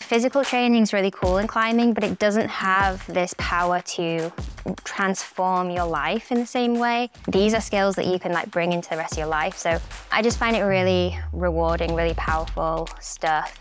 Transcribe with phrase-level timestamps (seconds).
[0.00, 4.30] Physical training is really cool in climbing, but it doesn't have this power to
[4.84, 7.10] transform your life in the same way.
[7.28, 9.56] These are skills that you can like bring into the rest of your life.
[9.56, 9.78] So
[10.12, 13.58] I just find it really rewarding, really powerful stuff.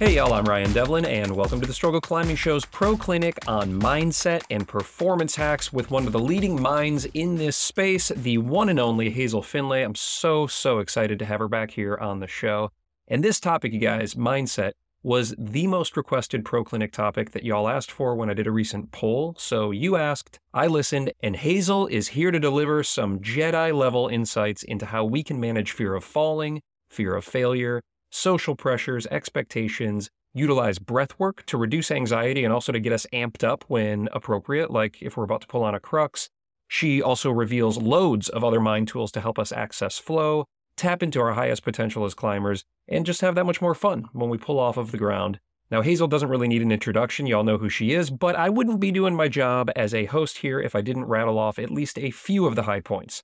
[0.00, 3.78] Hey y'all, I'm Ryan Devlin, and welcome to the Struggle Climbing Show's Pro Clinic on
[3.78, 8.70] mindset and performance hacks with one of the leading minds in this space, the one
[8.70, 9.82] and only Hazel Findlay.
[9.82, 12.72] I'm so, so excited to have her back here on the show.
[13.08, 17.68] And this topic, you guys, mindset, was the most requested Pro Clinic topic that y'all
[17.68, 19.34] asked for when I did a recent poll.
[19.36, 24.62] So you asked, I listened, and Hazel is here to deliver some Jedi level insights
[24.62, 30.78] into how we can manage fear of falling, fear of failure, social pressures, expectations, utilize
[30.78, 35.00] breath work to reduce anxiety and also to get us amped up when appropriate, like
[35.02, 36.28] if we're about to pull on a crux.
[36.68, 40.44] She also reveals loads of other mind tools to help us access flow,
[40.76, 44.30] tap into our highest potential as climbers, and just have that much more fun when
[44.30, 45.40] we pull off of the ground.
[45.70, 47.26] Now, Hazel doesn't really need an introduction.
[47.26, 50.38] Y'all know who she is, but I wouldn't be doing my job as a host
[50.38, 53.22] here if I didn't rattle off at least a few of the high points.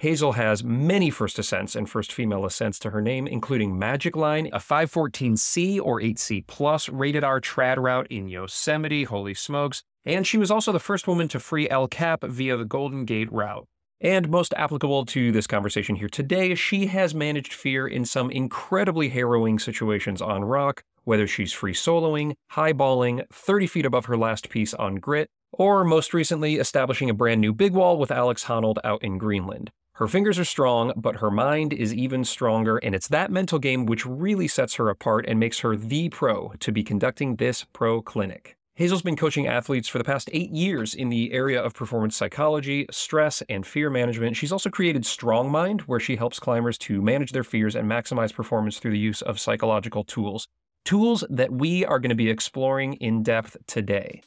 [0.00, 4.46] Hazel has many first ascents and first female ascents to her name, including Magic Line,
[4.52, 10.38] a 514C or 8C plus rated R trad route in Yosemite, holy smokes, and she
[10.38, 13.66] was also the first woman to free El Cap via the Golden Gate route.
[14.00, 19.08] And most applicable to this conversation here today, she has managed fear in some incredibly
[19.08, 24.74] harrowing situations on rock, whether she's free soloing, highballing, 30 feet above her last piece
[24.74, 29.02] on grit, or most recently establishing a brand new big wall with Alex Honnold out
[29.02, 29.72] in Greenland.
[29.98, 33.84] Her fingers are strong, but her mind is even stronger, and it's that mental game
[33.84, 38.00] which really sets her apart and makes her the pro to be conducting this pro
[38.00, 38.56] clinic.
[38.76, 42.86] Hazel's been coaching athletes for the past eight years in the area of performance psychology,
[42.92, 44.36] stress, and fear management.
[44.36, 48.32] She's also created Strong Mind, where she helps climbers to manage their fears and maximize
[48.32, 50.46] performance through the use of psychological tools.
[50.84, 54.22] Tools that we are going to be exploring in depth today.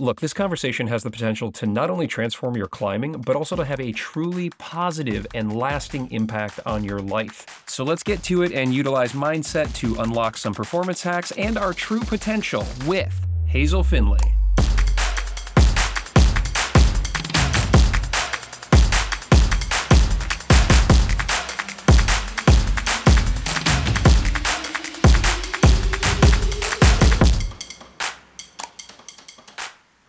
[0.00, 3.64] Look, this conversation has the potential to not only transform your climbing, but also to
[3.64, 7.62] have a truly positive and lasting impact on your life.
[7.68, 11.72] So let's get to it and utilize mindset to unlock some performance hacks and our
[11.72, 13.14] true potential with
[13.46, 14.34] Hazel Findlay.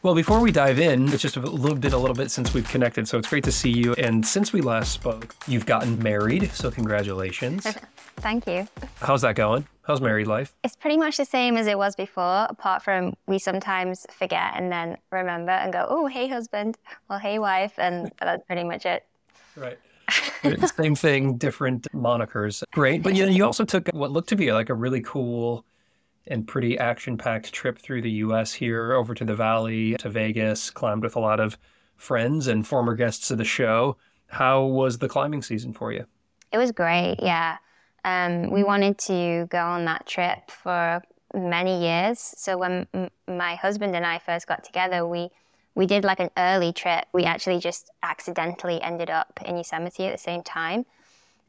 [0.05, 2.69] Well, before we dive in, it's just a little bit, a little bit since we've
[2.69, 3.93] connected, so it's great to see you.
[3.93, 7.65] And since we last spoke, you've gotten married, so congratulations.
[8.17, 8.67] Thank you.
[9.01, 9.67] How's that going?
[9.81, 10.53] How's married life?
[10.63, 14.71] It's pretty much the same as it was before, apart from we sometimes forget and
[14.71, 16.77] then remember and go, oh, hey, husband,
[17.09, 19.07] well, hey, wife, and that's pretty much it.
[19.55, 19.79] Right.
[20.77, 22.63] Same thing, different monikers.
[22.73, 23.01] Great.
[23.01, 25.65] But you know, you also took what looked to be like a really cool
[26.27, 30.69] and pretty action packed trip through the US here over to the valley, to Vegas,
[30.69, 31.57] climbed with a lot of
[31.95, 33.97] friends and former guests of the show.
[34.27, 36.05] How was the climbing season for you?
[36.51, 37.57] It was great, yeah.
[38.03, 41.01] Um, we wanted to go on that trip for
[41.33, 42.19] many years.
[42.19, 45.29] So when m- my husband and I first got together, we
[45.73, 47.05] we did like an early trip.
[47.13, 50.85] We actually just accidentally ended up in Yosemite at the same time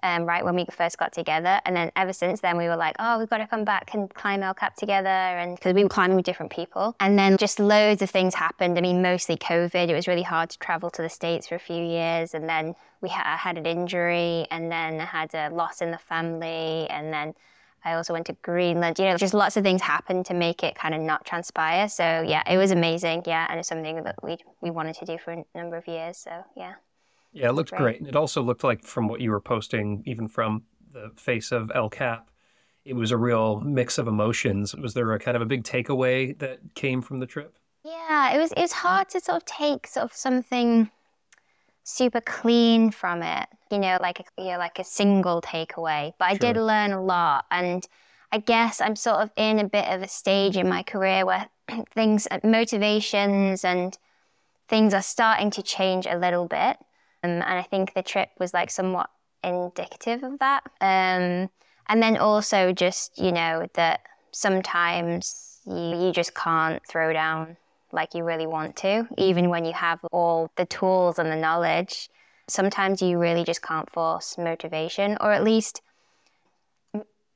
[0.02, 1.60] um, right when we first got together.
[1.64, 4.12] And then ever since then, we were like, oh, we've got to come back and
[4.12, 5.08] climb El Cap together.
[5.08, 6.94] And because we were climbing with different people.
[7.00, 8.78] And then just loads of things happened.
[8.78, 9.88] I mean, mostly COVID.
[9.88, 12.34] It was really hard to travel to the States for a few years.
[12.34, 15.98] And then we ha- had an injury and then I had a loss in the
[15.98, 16.88] family.
[16.90, 17.34] And then
[17.84, 18.98] I also went to Greenland.
[18.98, 21.88] You know, just lots of things happened to make it kind of not transpire.
[21.88, 23.22] So yeah, it was amazing.
[23.26, 26.18] Yeah, and it's something that we we wanted to do for a number of years.
[26.18, 26.74] So yeah.
[27.36, 27.80] Yeah, it looked right.
[27.80, 28.02] great.
[28.08, 31.90] It also looked like from what you were posting, even from the face of El
[31.90, 32.30] Cap,
[32.84, 34.74] it was a real mix of emotions.
[34.74, 37.58] Was there a kind of a big takeaway that came from the trip?
[37.84, 40.90] Yeah, it was it was hard to sort of take sort of something
[41.82, 43.48] super clean from it.
[43.70, 46.14] You know, like a, you know, like a single takeaway.
[46.18, 46.52] But I sure.
[46.52, 47.86] did learn a lot and
[48.32, 51.48] I guess I'm sort of in a bit of a stage in my career where
[51.94, 53.98] things motivations and
[54.68, 56.76] things are starting to change a little bit.
[57.26, 59.10] Um, and I think the trip was like somewhat
[59.42, 60.62] indicative of that.
[60.80, 61.50] Um,
[61.88, 64.00] and then also just, you know, that
[64.30, 67.56] sometimes you, you just can't throw down
[67.92, 72.08] like you really want to, even when you have all the tools and the knowledge.
[72.48, 75.82] Sometimes you really just can't force motivation, or at least,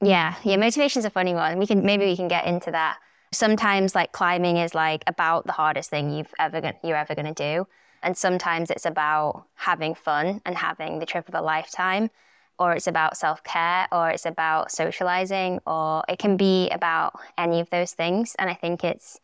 [0.00, 1.58] yeah, yeah, motivation's a funny one.
[1.58, 2.98] We can maybe we can get into that.
[3.32, 7.66] Sometimes like climbing is like about the hardest thing you've ever you're ever to do.
[8.02, 12.10] And sometimes it's about having fun and having the trip of a lifetime,
[12.58, 17.60] or it's about self care, or it's about socializing, or it can be about any
[17.60, 18.34] of those things.
[18.38, 19.20] And I think it's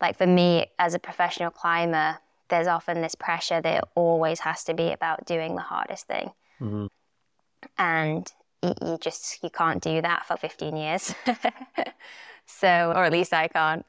[0.00, 2.18] like for me as a professional climber,
[2.48, 6.30] there's often this pressure that it always has to be about doing the hardest thing.
[6.60, 6.86] Mm-hmm.
[7.76, 11.14] And you, you just you can't do that for 15 years.
[12.46, 13.84] so, or at least I can't.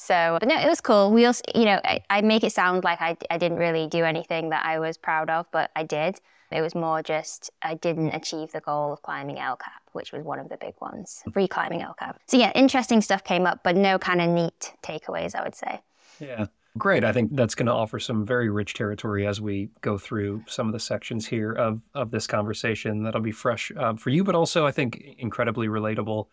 [0.00, 1.10] So, but no, it was cool.
[1.10, 4.04] We also, you know, I, I make it sound like I, I didn't really do
[4.04, 6.20] anything that I was proud of, but I did.
[6.52, 10.22] It was more just I didn't achieve the goal of climbing El Cap, which was
[10.22, 12.20] one of the big ones, reclimbing El Cap.
[12.28, 15.80] So yeah, interesting stuff came up, but no kind of neat takeaways, I would say.
[16.20, 16.46] Yeah.
[16.76, 17.02] Great.
[17.02, 20.68] I think that's going to offer some very rich territory as we go through some
[20.68, 23.02] of the sections here of, of this conversation.
[23.02, 26.28] That'll be fresh uh, for you, but also I think incredibly relatable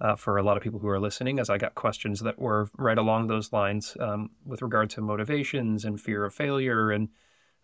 [0.00, 2.68] uh, for a lot of people who are listening, as I got questions that were
[2.76, 7.08] right along those lines um, with regard to motivations and fear of failure and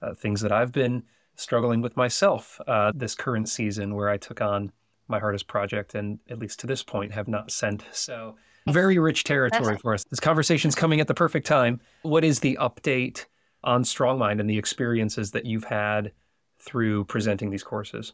[0.02, 1.02] uh, things that I've been
[1.36, 4.72] struggling with myself uh, this current season where I took on
[5.08, 7.84] my hardest project and, at least to this point, have not sent.
[7.92, 8.36] So,
[8.68, 10.04] very rich territory for us.
[10.04, 11.80] This conversation's coming at the perfect time.
[12.02, 13.24] What is the update
[13.64, 16.12] on Strongmind and the experiences that you've had
[16.60, 18.12] through presenting these courses?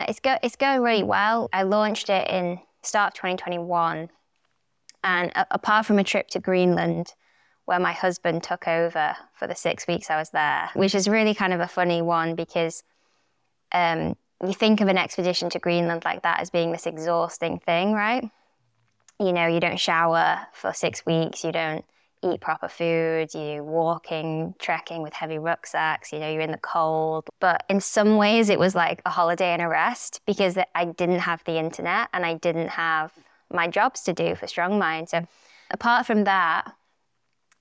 [0.00, 1.48] It's go it's going really well.
[1.52, 4.10] I launched it in start of 2021.
[5.02, 7.14] And apart from a trip to Greenland,
[7.66, 11.34] where my husband took over for the six weeks I was there, which is really
[11.34, 12.82] kind of a funny one because
[13.72, 17.92] um, you think of an expedition to Greenland like that as being this exhausting thing,
[17.92, 18.28] right?
[19.18, 21.84] You know, you don't shower for six weeks, you don't
[22.24, 27.28] eat proper food, you're walking, trekking with heavy rucksacks, you know, you're in the cold.
[27.40, 31.20] But in some ways, it was like a holiday and a rest because I didn't
[31.20, 33.12] have the internet and I didn't have
[33.52, 35.08] my jobs to do for Strongmind.
[35.10, 35.26] So
[35.70, 36.72] apart from that,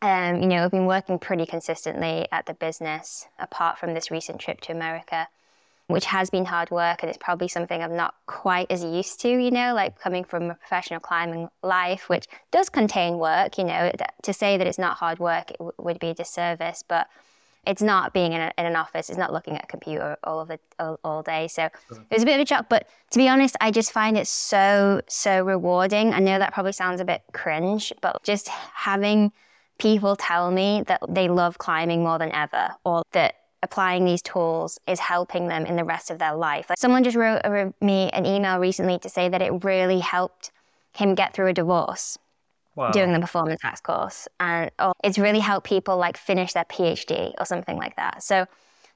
[0.01, 4.39] um, you know, I've been working pretty consistently at the business apart from this recent
[4.39, 5.27] trip to America
[5.93, 9.29] which has been hard work and it's probably something I'm not quite as used to,
[9.29, 13.91] you know, like coming from a professional climbing life, which does contain work, you know,
[14.23, 17.07] to say that it's not hard work it w- would be a disservice, but
[17.67, 20.39] it's not being in, a, in, an office, it's not looking at a computer all
[20.39, 21.47] of the all, all day.
[21.47, 21.71] So it
[22.09, 25.01] was a bit of a shock, but to be honest, I just find it so
[25.07, 26.11] so rewarding.
[26.11, 29.31] I know that probably sounds a bit cringe, but just having
[29.77, 34.77] people tell me that they love climbing more than ever, or that applying these tools
[34.85, 36.69] is helping them in the rest of their life.
[36.69, 37.41] Like someone just wrote
[37.81, 40.51] me an email recently to say that it really helped
[40.93, 42.19] him get through a divorce.
[42.75, 42.89] Wow.
[42.89, 47.31] Doing the performance arts course, and oh, it's really helped people like finish their PhD
[47.37, 48.23] or something like that.
[48.23, 48.47] So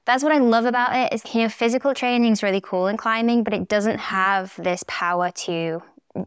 [0.04, 1.12] that's what I love about it.
[1.12, 4.82] Is you know, physical training is really cool in climbing, but it doesn't have this
[4.88, 5.80] power to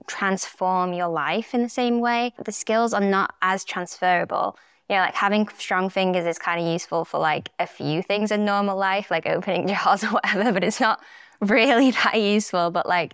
[0.07, 2.33] transform your life in the same way.
[2.45, 4.57] The skills are not as transferable
[4.91, 8.29] you know, like having strong fingers is kind of useful for like a few things
[8.29, 11.01] in normal life, like opening jars or whatever, but it's not
[11.39, 12.71] really that useful.
[12.71, 13.13] But like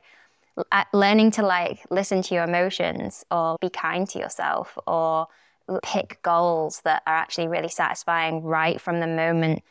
[0.71, 5.27] uh, learning to like listen to your emotions or be kind to yourself or
[5.83, 9.61] pick goals that are actually really satisfying right from the moment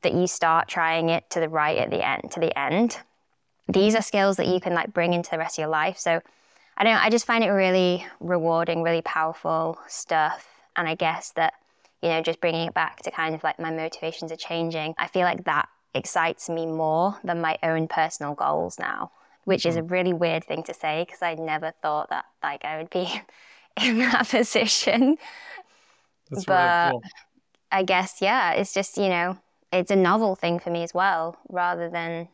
[0.00, 2.98] that you start trying it to the right at the end to the end.
[3.68, 5.96] These are skills that you can like bring into the rest of your life.
[5.96, 6.20] So
[6.76, 11.54] I don't I just find it really rewarding, really powerful stuff and I guess that,
[12.02, 15.08] you know, just bringing it back to kind of like my motivations are changing, I
[15.08, 19.12] feel like that excites me more than my own personal goals now,
[19.44, 19.92] which is a mm-hmm.
[19.92, 23.08] really weird thing to say because I never thought that like I would be
[23.82, 25.16] in that position.
[26.30, 27.02] That's but really cool.
[27.70, 29.38] I guess, yeah, it's just, you know,
[29.72, 32.28] it's a novel thing for me as well, rather than,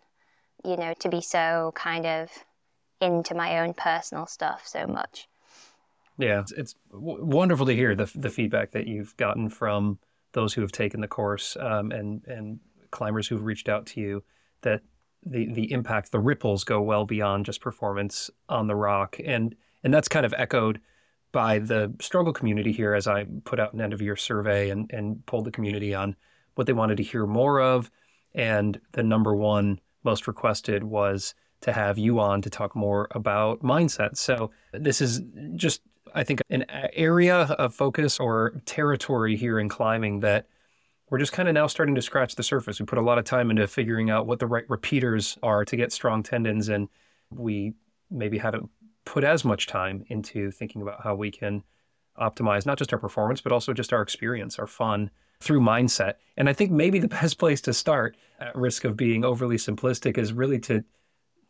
[0.64, 2.30] you know, to be so kind of
[3.00, 5.28] into my own personal stuff so much.
[6.18, 9.98] Yeah, it's, it's w- wonderful to hear the the feedback that you've gotten from
[10.32, 12.60] those who have taken the course um, and and
[12.90, 14.24] climbers who've reached out to you.
[14.62, 14.82] That
[15.24, 19.94] the the impact, the ripples go well beyond just performance on the rock, and and
[19.94, 20.80] that's kind of echoed
[21.30, 24.90] by the struggle community here as I put out an end of year survey and
[24.92, 26.16] and polled the community on
[26.56, 27.90] what they wanted to hear more of,
[28.34, 33.62] and the number one most requested was to have you on to talk more about
[33.62, 34.16] mindset.
[34.16, 35.20] So this is
[35.54, 35.82] just
[36.14, 40.46] I think, an area of focus or territory here in climbing that
[41.10, 42.80] we're just kind of now starting to scratch the surface.
[42.80, 45.76] We put a lot of time into figuring out what the right repeaters are to
[45.76, 46.88] get strong tendons, and
[47.30, 47.74] we
[48.10, 48.70] maybe haven't
[49.04, 51.62] put as much time into thinking about how we can
[52.20, 55.10] optimize not just our performance, but also just our experience, our fun
[55.40, 56.14] through mindset.
[56.36, 60.18] And I think maybe the best place to start, at risk of being overly simplistic,
[60.18, 60.84] is really to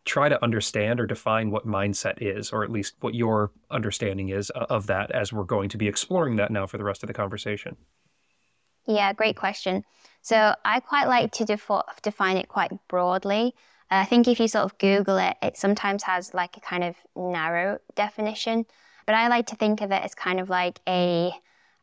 [0.08, 4.50] try to understand or define what mindset is, or at least what your understanding is
[4.54, 7.06] uh, of that as we're going to be exploring that now for the rest of
[7.06, 7.76] the conversation?
[8.86, 9.84] Yeah, great question.
[10.22, 13.54] So I quite like to defo- define it quite broadly.
[13.90, 16.96] I think if you sort of Google it, it sometimes has like a kind of
[17.14, 18.66] narrow definition.
[19.06, 21.32] But I like to think of it as kind of like a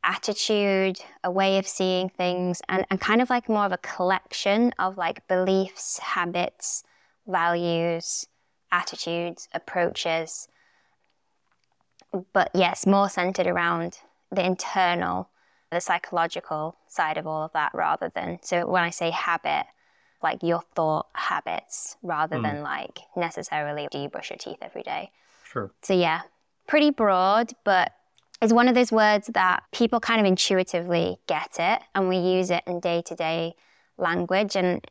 [0.04, 4.74] attitude, a way of seeing things, and, and kind of like more of a collection
[4.78, 6.84] of like beliefs, habits,
[7.28, 8.26] values,
[8.72, 10.48] attitudes, approaches.
[12.34, 14.00] But yes, more centered around
[14.32, 15.30] the internal,
[15.72, 18.40] the psychological side of all of that rather than.
[18.42, 19.66] So when I say habit,
[20.24, 22.44] like your thought habits rather mm.
[22.44, 25.12] than like necessarily do you brush your teeth every day.
[25.44, 25.72] Sure.
[25.82, 26.22] So yeah,
[26.68, 27.92] pretty broad, but
[28.42, 32.50] it's one of those words that people kind of intuitively get it and we use
[32.50, 33.56] it in day to day
[33.98, 34.56] language.
[34.56, 34.86] And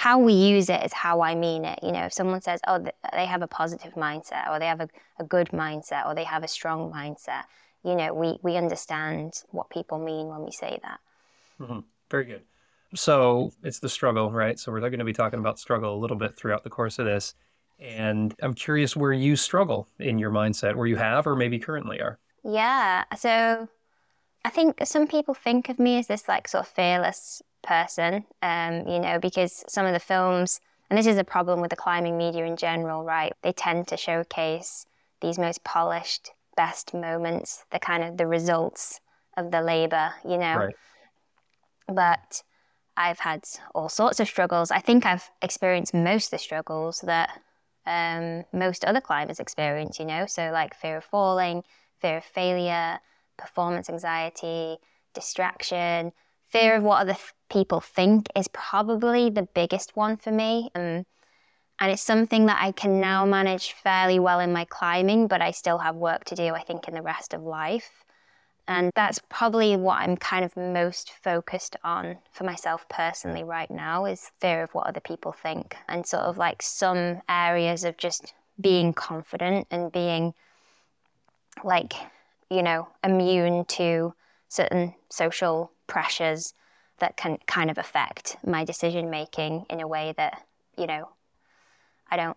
[0.00, 1.78] how we use it is how I mean it.
[1.82, 4.88] You know, if someone says, oh, they have a positive mindset or they have a,
[5.18, 7.42] a good mindset or they have a strong mindset,
[7.84, 11.00] you know, we, we understand what people mean when we say that.
[11.60, 11.80] Mm-hmm.
[12.10, 12.40] Very good.
[12.94, 14.58] So it's the struggle, right?
[14.58, 17.04] So we're going to be talking about struggle a little bit throughout the course of
[17.04, 17.34] this.
[17.78, 22.00] And I'm curious where you struggle in your mindset, where you have or maybe currently
[22.00, 22.18] are.
[22.42, 23.04] Yeah.
[23.18, 23.68] So
[24.46, 28.86] I think some people think of me as this like sort of fearless person, um,
[28.88, 32.18] you know, because some of the films, and this is a problem with the climbing
[32.18, 33.32] media in general, right?
[33.42, 34.86] They tend to showcase
[35.20, 39.00] these most polished, best moments, the kind of the results
[39.36, 40.56] of the labor, you know.
[40.56, 40.74] Right.
[41.86, 42.42] But
[42.96, 44.70] I've had all sorts of struggles.
[44.70, 47.40] I think I've experienced most of the struggles that
[47.86, 51.62] um, most other climbers experience, you know, so like fear of falling,
[52.00, 53.00] fear of failure,
[53.38, 54.76] performance anxiety,
[55.14, 56.12] distraction,
[56.50, 57.16] fear of what other
[57.50, 60.70] people think is probably the biggest one for me.
[60.74, 61.04] Um,
[61.82, 65.50] and it's something that I can now manage fairly well in my climbing, but I
[65.50, 68.04] still have work to do, I think, in the rest of life.
[68.68, 74.04] And that's probably what I'm kind of most focused on for myself personally right now
[74.04, 78.34] is fear of what other people think and sort of like some areas of just
[78.60, 80.34] being confident and being
[81.64, 81.94] like,
[82.50, 84.14] you know, immune to
[84.50, 86.52] certain social pressures
[86.98, 90.42] that can kind of affect my decision making in a way that,
[90.76, 91.08] you know,
[92.10, 92.36] I don't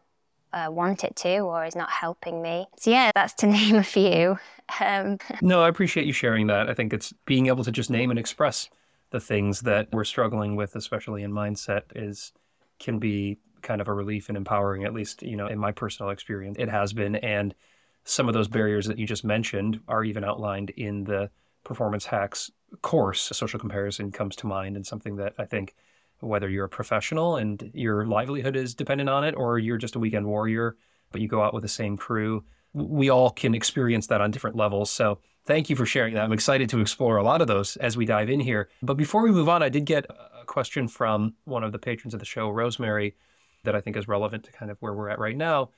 [0.53, 2.67] uh, want it to or is not helping me.
[2.77, 4.37] So, yeah, that's to name a few.
[4.79, 6.69] Um, no, I appreciate you sharing that.
[6.69, 8.69] I think it's being able to just name and express
[9.09, 12.31] the things that we're struggling with, especially in mindset, is
[12.79, 16.11] can be kind of a relief and empowering, at least, you know, in my personal
[16.11, 17.15] experience, it has been.
[17.15, 17.55] And
[18.03, 21.31] some of those barriers that you just mentioned are even outlined in the
[21.63, 22.51] performance hacks
[22.81, 23.29] course.
[23.33, 25.75] Social comparison comes to mind and something that I think
[26.19, 29.99] whether you're a professional and your livelihood is dependent on it or you're just a
[29.99, 30.75] weekend warrior,
[31.11, 32.43] but you go out with the same crew,
[32.73, 34.89] we all can experience that on different levels.
[34.89, 36.23] So thank you for sharing that.
[36.23, 38.69] I'm excited to explore a lot of those as we dive in here.
[38.81, 42.13] But before we move on, I did get a question from one of the patrons
[42.13, 43.15] of the show, Rosemary,
[43.63, 45.69] that I think is relevant to kind of where we're at right now.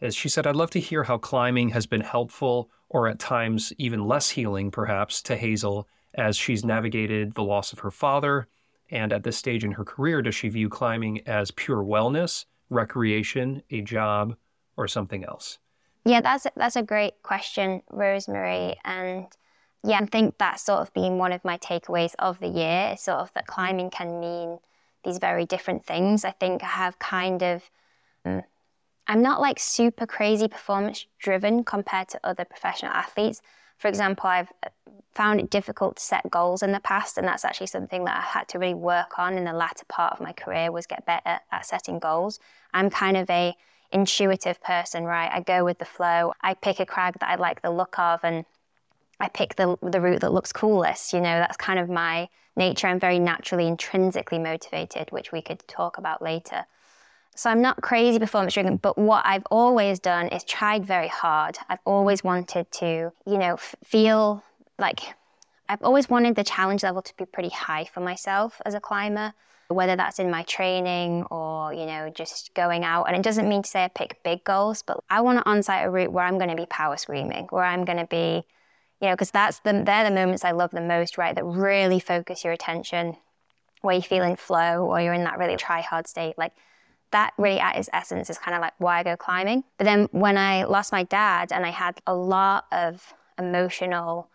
[0.00, 3.72] As she said, I'd love to hear how climbing has been helpful or at times
[3.78, 8.46] even less healing, perhaps, to Hazel as she's navigated the loss of her father
[8.90, 13.62] and at this stage in her career, does she view climbing as pure wellness, recreation,
[13.70, 14.36] a job,
[14.76, 15.58] or something else?
[16.04, 18.76] Yeah, that's a, that's a great question, Rosemary.
[18.84, 19.26] And
[19.82, 23.18] yeah, I think that's sort of been one of my takeaways of the year, sort
[23.18, 24.58] of that climbing can mean
[25.02, 26.24] these very different things.
[26.24, 27.70] I think I have kind of,
[28.24, 28.42] um,
[29.06, 33.42] I'm not like super crazy performance driven compared to other professional athletes.
[33.78, 34.70] For example, I've uh,
[35.12, 38.22] found it difficult to set goals in the past, and that's actually something that I
[38.22, 41.40] had to really work on in the latter part of my career was get better
[41.52, 42.40] at setting goals.
[42.72, 43.54] I'm kind of a
[43.92, 45.30] intuitive person, right?
[45.32, 46.32] I go with the flow.
[46.40, 48.44] I pick a crag that I like the look of, and
[49.20, 51.12] I pick the the route that looks coolest.
[51.12, 52.86] You know, that's kind of my nature.
[52.86, 56.64] I'm very naturally intrinsically motivated, which we could talk about later.
[57.36, 61.58] So I'm not crazy performance driven, but what I've always done is tried very hard.
[61.68, 64.44] I've always wanted to, you know, f- feel
[64.78, 65.00] like
[65.68, 69.32] I've always wanted the challenge level to be pretty high for myself as a climber,
[69.66, 73.04] whether that's in my training or, you know, just going out.
[73.04, 75.84] And it doesn't mean to say I pick big goals, but I want to on-site
[75.84, 78.44] a route where I'm going to be power screaming, where I'm going to be,
[79.00, 81.34] you know, because that's the, they're the moments I love the most, right?
[81.34, 83.16] That really focus your attention,
[83.80, 86.38] where you feel in flow or you're in that really try hard state.
[86.38, 86.52] Like
[87.14, 89.64] that really at its essence is kind of like why I go climbing.
[89.78, 94.28] But then when I lost my dad and I had a lot of emotional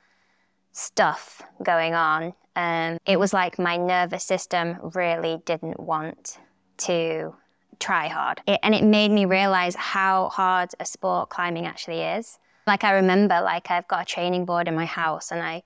[0.71, 2.33] stuff going on.
[2.55, 6.37] Um, it was like my nervous system really didn't want
[6.77, 7.35] to
[7.79, 8.41] try hard.
[8.47, 12.39] It, and it made me realize how hard a sport climbing actually is.
[12.67, 15.63] Like I remember, like I've got a training board in my house, and I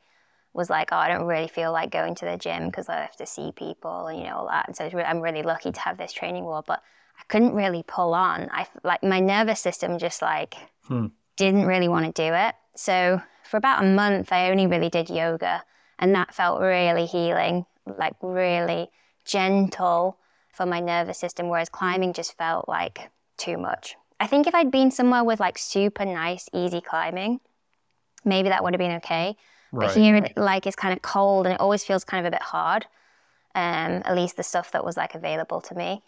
[0.53, 3.17] was like, oh, I don't really feel like going to the gym because I have
[3.17, 4.67] to see people and you know all that.
[4.67, 6.81] And so I'm really lucky to have this training board, but
[7.19, 8.49] I couldn't really pull on.
[8.51, 10.55] I like my nervous system just like
[10.87, 11.07] hmm.
[11.37, 12.55] didn't really want to do it.
[12.75, 15.63] So for about a month, I only really did yoga,
[15.99, 18.89] and that felt really healing, like really
[19.25, 20.17] gentle
[20.49, 21.49] for my nervous system.
[21.49, 23.95] Whereas climbing just felt like too much.
[24.19, 27.41] I think if I'd been somewhere with like super nice, easy climbing,
[28.23, 29.35] maybe that would have been okay.
[29.71, 29.87] Right.
[29.87, 32.43] But here, like, it's kind of cold and it always feels kind of a bit
[32.43, 32.85] hard.
[33.55, 36.01] Um, at least the stuff that was like available to me.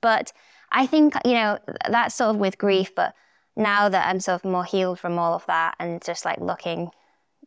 [0.00, 0.32] But
[0.72, 3.14] I think, you know, that's sort of with grief, but
[3.56, 6.90] now that I'm sort of more healed from all of that and just like looking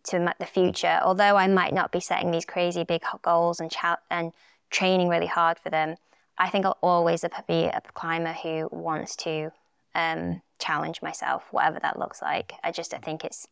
[0.06, 3.74] to the future, although I might not be setting these crazy big goals and,
[4.10, 4.32] and
[4.70, 5.96] training really hard for them,
[6.38, 9.52] I think I'll always be a climber who wants to
[9.96, 12.54] um, challenge myself, whatever that looks like.
[12.64, 13.48] I just I think it's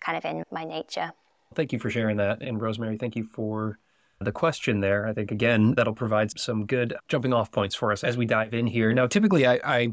[0.00, 1.12] kind of in my nature.
[1.54, 2.42] Thank you for sharing that.
[2.42, 3.78] And Rosemary, thank you for
[4.22, 5.06] the question there.
[5.06, 8.54] I think, again, that'll provide some good jumping off points for us as we dive
[8.54, 8.92] in here.
[8.92, 9.88] Now, typically, I, I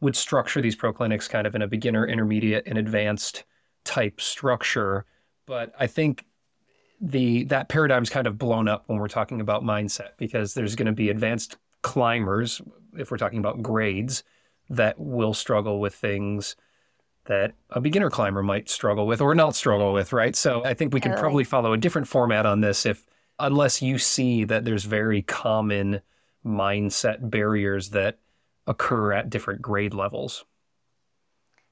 [0.00, 3.44] would structure these pro clinics kind of in a beginner, intermediate, and advanced
[3.84, 5.04] type structure.
[5.46, 6.24] But I think
[7.00, 10.86] the that paradigm's kind of blown up when we're talking about mindset because there's going
[10.86, 12.62] to be advanced climbers
[12.96, 14.22] if we're talking about grades
[14.70, 16.56] that will struggle with things
[17.26, 20.36] that a beginner climber might struggle with or not struggle with, right?
[20.36, 23.06] So I think we can probably follow a different format on this if
[23.38, 26.00] unless you see that there's very common
[26.44, 28.18] mindset barriers that
[28.66, 30.44] occur at different grade levels.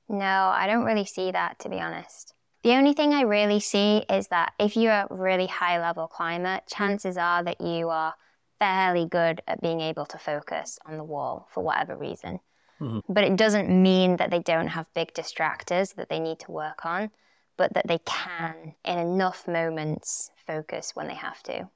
[0.09, 2.35] No, I don't really see that to be honest.
[2.63, 6.61] The only thing I really see is that if you're a really high level climber,
[6.71, 8.15] chances are that you are
[8.61, 12.39] fairly good at being able to focus on the wall for whatever reason.
[12.81, 13.13] Mm-hmm.
[13.13, 16.87] But it doesn't mean that they don't have big distractors that they need to work
[16.87, 17.11] on,
[17.57, 21.69] but that they can, in enough moments, focus when they have to.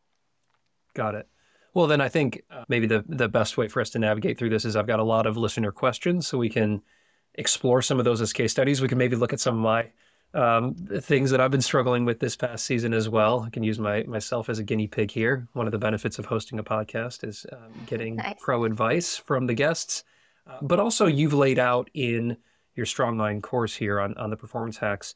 [0.94, 1.28] Got it.
[1.74, 4.48] Well, then I think uh, maybe the, the best way for us to navigate through
[4.48, 6.80] this is I've got a lot of listener questions, so we can
[7.34, 8.80] explore some of those as case studies.
[8.80, 9.90] We can maybe look at some of my
[10.32, 13.40] um, things that I've been struggling with this past season as well.
[13.40, 15.48] I can use my myself as a guinea pig here.
[15.52, 18.36] One of the benefits of hosting a podcast is um, getting nice.
[18.40, 20.02] pro advice from the guests.
[20.46, 22.38] Uh, but also, you've laid out in
[22.74, 25.14] your Strong Mind course here on, on the performance hacks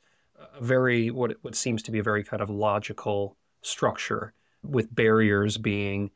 [0.59, 5.57] a very, what, what seems to be a very kind of logical structure, with barriers
[5.57, 6.11] being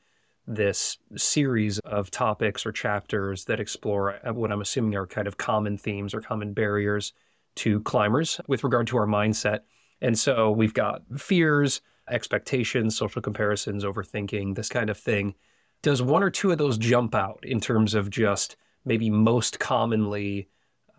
[0.46, 5.38] this series of topics or chapters that explore uh, what I'm assuming are kind of
[5.38, 7.14] common themes or common barriers
[7.56, 9.60] to climbers with regard to our mindset.
[10.02, 15.34] And so we've got fears, expectations, social comparisons, overthinking, this kind of thing.
[15.80, 20.48] Does one or two of those jump out in terms of just maybe most commonly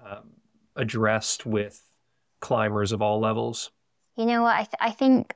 [0.04, 0.32] um,
[0.76, 1.85] addressed with
[2.46, 3.72] climbers of all levels?
[4.16, 4.56] You know what?
[4.56, 5.36] I, th- I think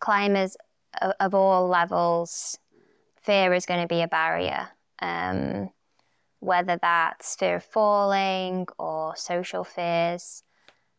[0.00, 0.56] climbers
[1.02, 2.58] of, of, all levels,
[3.20, 4.68] fear is going to be a barrier.
[5.00, 5.68] Um,
[6.40, 10.42] whether that's fear of falling or social fears.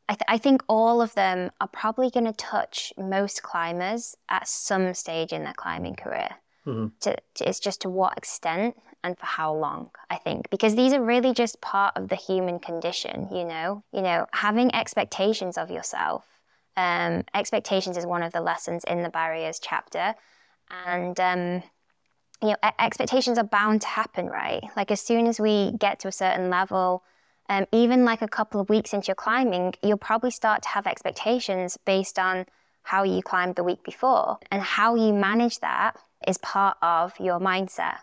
[0.07, 4.47] I, th- I think all of them are probably going to touch most climbers at
[4.47, 6.29] some stage in their climbing career.
[6.69, 6.87] Mm-hmm.
[7.01, 10.93] To, to, it's just to what extent and for how long, I think, because these
[10.93, 13.83] are really just part of the human condition, you know?
[13.93, 16.25] You know, having expectations of yourself.
[16.75, 20.15] Um, expectations is one of the lessons in the barriers chapter.
[20.85, 21.63] And, um,
[22.41, 24.63] you know, expectations are bound to happen, right?
[24.75, 27.03] Like as soon as we get to a certain level,
[27.49, 30.85] um, even like a couple of weeks into your climbing, you'll probably start to have
[30.87, 32.45] expectations based on
[32.83, 34.37] how you climbed the week before.
[34.51, 37.97] And how you manage that is part of your mindset.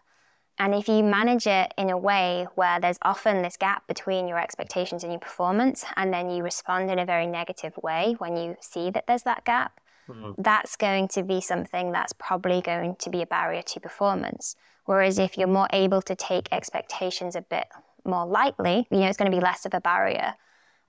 [0.59, 4.39] And if you manage it in a way where there's often this gap between your
[4.39, 8.57] expectations and your performance, and then you respond in a very negative way when you
[8.61, 10.41] see that there's that gap, mm-hmm.
[10.41, 14.57] that's going to be something that's probably going to be a barrier to performance.
[14.87, 17.67] Whereas if you're more able to take expectations a bit
[18.05, 20.35] more lightly, you know, it's going to be less of a barrier.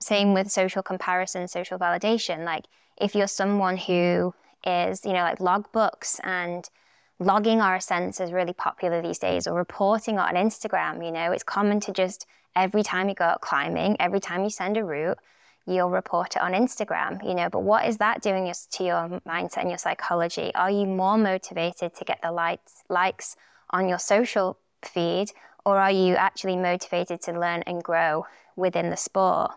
[0.00, 2.44] Same with social comparison, social validation.
[2.44, 2.64] Like
[2.98, 6.68] if you're someone who is, you know, like logbooks and
[7.18, 11.04] logging our ascents is really popular these days, or reporting on Instagram.
[11.04, 14.50] You know, it's common to just every time you go out climbing, every time you
[14.50, 15.18] send a route,
[15.66, 17.24] you'll report it on Instagram.
[17.26, 20.52] You know, but what is that doing to your mindset and your psychology?
[20.54, 23.36] Are you more motivated to get the likes likes
[23.70, 25.32] on your social feed,
[25.64, 28.26] or are you actually motivated to learn and grow
[28.56, 29.52] within the sport?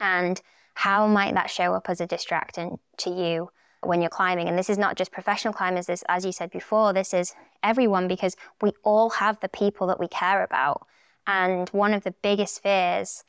[0.00, 0.40] And
[0.74, 3.50] how might that show up as a distraction to you
[3.86, 4.48] when you're climbing.
[4.48, 8.08] And this is not just professional climbers, this, as you said before, this is everyone
[8.08, 10.86] because we all have the people that we care about.
[11.26, 13.24] And one of the biggest fears,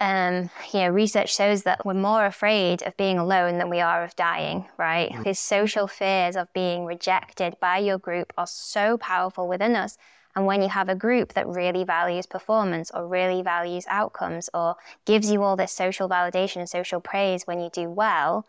[0.00, 4.02] um, you know, research shows that we're more afraid of being alone than we are
[4.02, 5.10] of dying, right?
[5.12, 5.24] Mm.
[5.24, 9.96] These social fears of being rejected by your group are so powerful within us.
[10.36, 14.74] And when you have a group that really values performance or really values outcomes or
[15.04, 18.44] gives you all this social validation and social praise when you do well,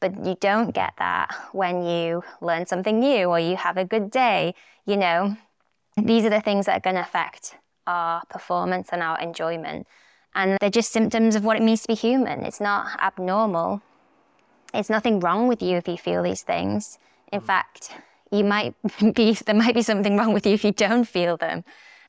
[0.00, 4.10] but you don't get that when you learn something new or you have a good
[4.10, 4.54] day,
[4.86, 5.36] you know,
[5.96, 7.56] these are the things that are going to affect
[7.86, 9.86] our performance and our enjoyment.
[10.34, 12.44] And they're just symptoms of what it means to be human.
[12.44, 13.82] It's not abnormal.
[14.72, 16.98] It's nothing wrong with you if you feel these things.
[17.32, 17.46] In mm.
[17.46, 17.90] fact,
[18.30, 18.74] you might
[19.14, 21.64] be there might be something wrong with you if you don't feel them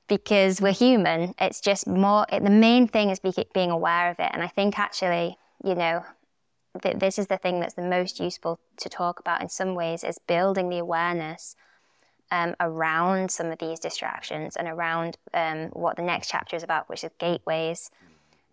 [0.07, 1.33] because we're human.
[1.39, 4.29] It's just more it, the main thing is be, being aware of it.
[4.33, 6.03] And I think actually, you know,
[6.81, 10.03] th- this is the thing that's the most useful to talk about in some ways
[10.03, 11.55] is building the awareness
[12.31, 16.89] um, around some of these distractions and around um, what the next chapter is about,
[16.89, 17.89] which is gateways,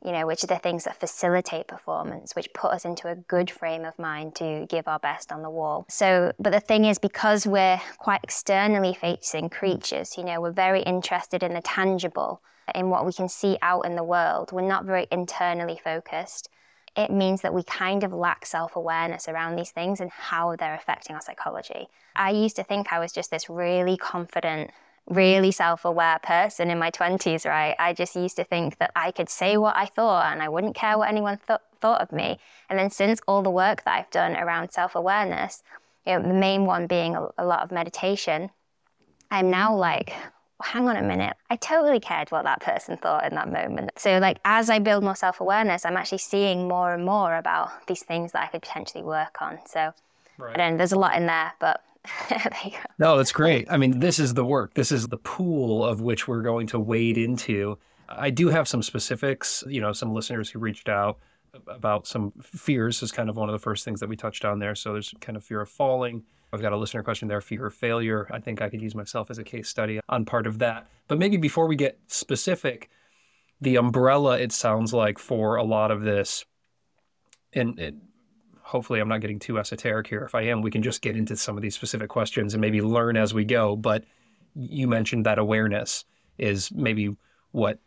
[0.05, 3.51] you know, which are the things that facilitate performance, which put us into a good
[3.51, 5.85] frame of mind to give our best on the wall.
[5.89, 10.83] So, but the thing is, because we're quite externally facing creatures, you know, we're very
[10.83, 12.41] interested in the tangible,
[12.75, 14.53] in what we can see out in the world.
[14.53, 16.49] We're not very internally focused
[16.97, 20.75] it means that we kind of lack self awareness around these things and how they're
[20.75, 21.89] affecting our psychology.
[22.15, 24.71] I used to think I was just this really confident,
[25.07, 27.77] really self aware person in my 20s, right?
[27.79, 30.75] I just used to think that I could say what I thought and I wouldn't
[30.75, 32.39] care what anyone th- thought of me.
[32.71, 35.63] And then since all the work that I've done around self awareness,
[36.07, 38.51] you know, the main one being a, a lot of meditation,
[39.31, 40.15] I'm now like,
[40.63, 43.91] hang on a minute, I totally cared what that person thought in that moment.
[43.97, 47.87] So, like, as I build more self awareness, I'm actually seeing more and more about
[47.87, 49.59] these things that I could potentially work on.
[49.67, 49.93] So,
[50.39, 50.55] right.
[50.55, 50.77] I don't know.
[50.79, 51.83] there's a lot in there, but
[52.99, 53.67] no, that's great.
[53.71, 56.81] I mean, this is the work, this is the pool of which we're going to
[56.81, 57.79] wade into.
[58.09, 61.19] I do have some specifics, you know, some listeners who reached out
[61.67, 64.59] about some fears is kind of one of the first things that we touched on
[64.59, 64.75] there.
[64.75, 67.75] So there's kind of fear of falling, I've got a listener question there fear of
[67.75, 68.29] failure.
[68.31, 70.87] I think I could use myself as a case study on part of that.
[71.09, 72.89] But maybe before we get specific,
[73.61, 76.45] the umbrella, it sounds like, for a lot of this,
[77.53, 78.01] and, and
[78.63, 80.23] hopefully I'm not getting too esoteric here.
[80.23, 82.83] If I am, we can just get into some of these specific questions and maybe
[82.83, 83.77] learn as we go.
[83.77, 84.05] But
[84.55, 86.05] you mentioned that awareness
[86.39, 87.17] is maybe
[87.53, 87.79] what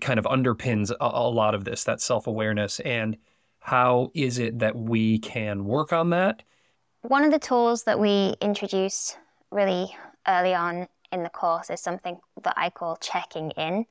[0.00, 2.80] kind of underpins a, a lot of this, that self awareness.
[2.80, 3.16] And
[3.60, 6.42] how is it that we can work on that?
[7.04, 9.18] One of the tools that we introduce
[9.50, 9.94] really
[10.26, 13.84] early on in the course is something that I call checking in.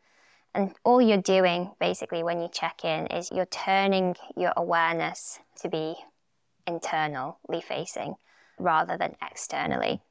[0.55, 5.69] And all you're doing basically when you check in is you're turning your awareness to
[5.69, 5.93] be
[6.65, 8.15] internally facing
[8.57, 10.01] rather than externally.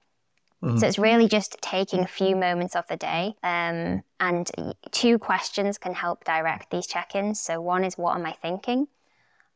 [0.62, 0.78] Mm-hmm.
[0.78, 3.34] So it's really just taking a few moments of the day.
[3.42, 4.48] Um, and
[4.92, 7.40] two questions can help direct these check ins.
[7.40, 8.86] So one is, what am I thinking?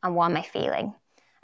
[0.03, 0.95] And what am I feeling?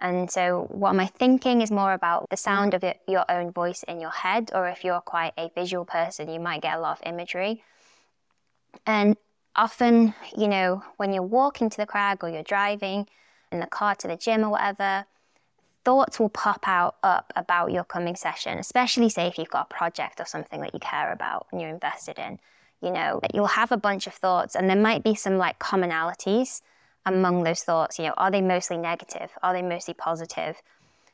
[0.03, 4.01] And so, what I thinking is more about the sound of your own voice in
[4.01, 7.07] your head, or if you're quite a visual person, you might get a lot of
[7.07, 7.63] imagery.
[8.85, 9.15] And
[9.55, 13.07] often, you know, when you're walking to the crag or you're driving
[13.49, 15.05] in the car to the gym or whatever,
[15.85, 19.73] thoughts will pop out up about your coming session, especially say if you've got a
[19.73, 22.39] project or something that you care about and you're invested in.
[22.81, 26.61] You know, you'll have a bunch of thoughts, and there might be some like commonalities
[27.05, 27.99] among those thoughts?
[27.99, 29.31] You know, are they mostly negative?
[29.41, 30.61] Are they mostly positive?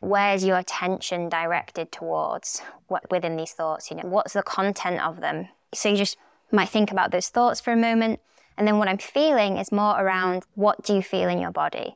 [0.02, 2.62] Where's your attention directed towards
[3.10, 3.92] within these thoughts?
[3.92, 5.50] You know, what's the content of them?
[5.74, 6.18] So you just
[6.52, 8.20] might think about those thoughts for a moment.
[8.58, 11.96] And then what I'm feeling is more around what do you feel in your body?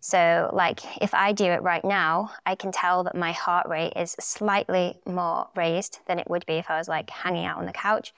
[0.00, 3.94] So, like, if I do it right now, I can tell that my heart rate
[3.96, 7.64] is slightly more raised than it would be if I was like hanging out on
[7.64, 8.12] the couch.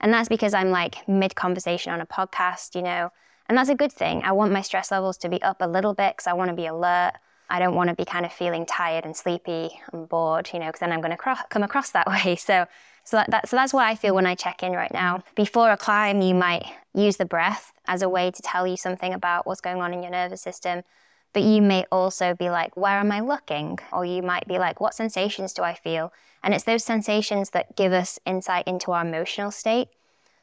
[0.00, 3.10] And that's because I'm like mid conversation on a podcast, you know,
[3.50, 4.22] and that's a good thing.
[4.22, 6.54] I want my stress levels to be up a little bit because I want to
[6.54, 7.14] be alert.
[7.48, 10.66] I don't want to be kind of feeling tired and sleepy and bored, you know,
[10.66, 12.36] because then I'm going to cro- come across that way.
[12.36, 12.66] So,
[13.02, 15.24] so, that, that, so that's what I feel when I check in right now.
[15.34, 19.12] Before a climb, you might use the breath as a way to tell you something
[19.12, 20.84] about what's going on in your nervous system.
[21.32, 23.80] But you may also be like, where am I looking?
[23.92, 26.12] Or you might be like, what sensations do I feel?
[26.44, 29.88] And it's those sensations that give us insight into our emotional state.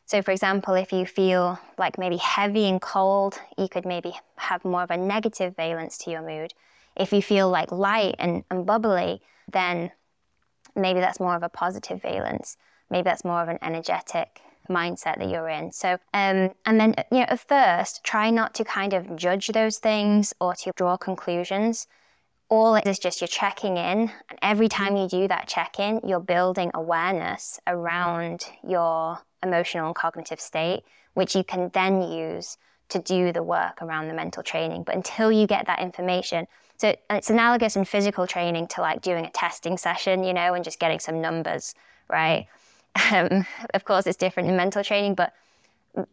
[0.08, 4.64] So, for example, if you feel like maybe heavy and cold, you could maybe have
[4.64, 6.54] more of a negative valence to your mood.
[6.96, 9.92] If you feel like light and, and bubbly, then
[10.78, 12.56] maybe that's more of a positive valence.
[12.90, 14.40] Maybe that's more of an energetic
[14.70, 15.74] mindset that you're in.
[15.74, 19.78] So, um, and then, you know, at first, try not to kind of judge those
[19.78, 21.86] things or to draw conclusions.
[22.50, 24.12] All it is just you're checking in.
[24.30, 29.96] And every time you do that check in, you're building awareness around your emotional and
[29.96, 30.84] cognitive state,
[31.14, 32.58] which you can then use
[32.90, 34.84] to do the work around the mental training.
[34.84, 39.26] But until you get that information, so it's analogous in physical training to like doing
[39.26, 41.76] a testing session, you know, and just getting some numbers,
[42.10, 42.48] right?
[43.12, 45.32] Um, of course, it's different in mental training, but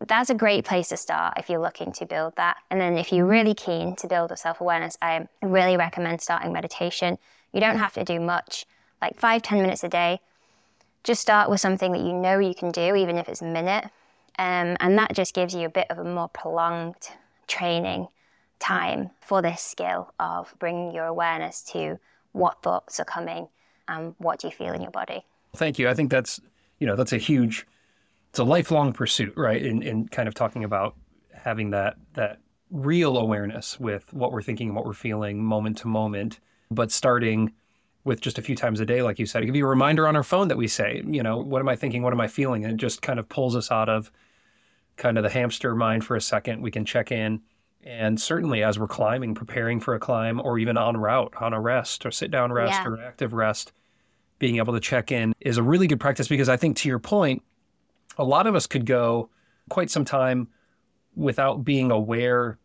[0.06, 2.56] that's a great place to start if you're looking to build that.
[2.70, 6.52] And then if you're really keen to build a self awareness, I really recommend starting
[6.52, 7.18] meditation.
[7.52, 8.66] You don't have to do much,
[9.02, 10.20] like five, ten minutes a day.
[11.02, 13.84] Just start with something that you know you can do, even if it's a minute.
[14.38, 17.10] Um, and that just gives you a bit of a more prolonged
[17.46, 18.08] training
[18.58, 21.98] time for this skill of bringing your awareness to
[22.32, 23.48] what thoughts are coming
[23.86, 25.24] and what do you feel in your body.
[25.54, 25.88] Thank you.
[25.88, 26.40] I think that's,
[26.80, 27.66] you know, that's a huge
[28.34, 29.64] it's a lifelong pursuit, right?
[29.64, 30.96] In in kind of talking about
[31.32, 35.86] having that that real awareness with what we're thinking and what we're feeling moment to
[35.86, 37.52] moment, but starting
[38.02, 40.08] with just a few times a day, like you said, it give you a reminder
[40.08, 42.02] on our phone that we say, you know, what am I thinking?
[42.02, 42.64] What am I feeling?
[42.64, 44.10] And it just kind of pulls us out of
[44.96, 46.60] kind of the hamster mind for a second.
[46.60, 47.40] We can check in.
[47.84, 51.60] And certainly as we're climbing, preparing for a climb, or even en route, on a
[51.60, 52.88] rest or sit down rest yeah.
[52.88, 53.72] or active rest,
[54.40, 56.98] being able to check in is a really good practice because I think to your
[56.98, 57.40] point,
[58.18, 59.30] a lot of us could go
[59.68, 60.48] quite some time
[61.14, 62.58] without being aware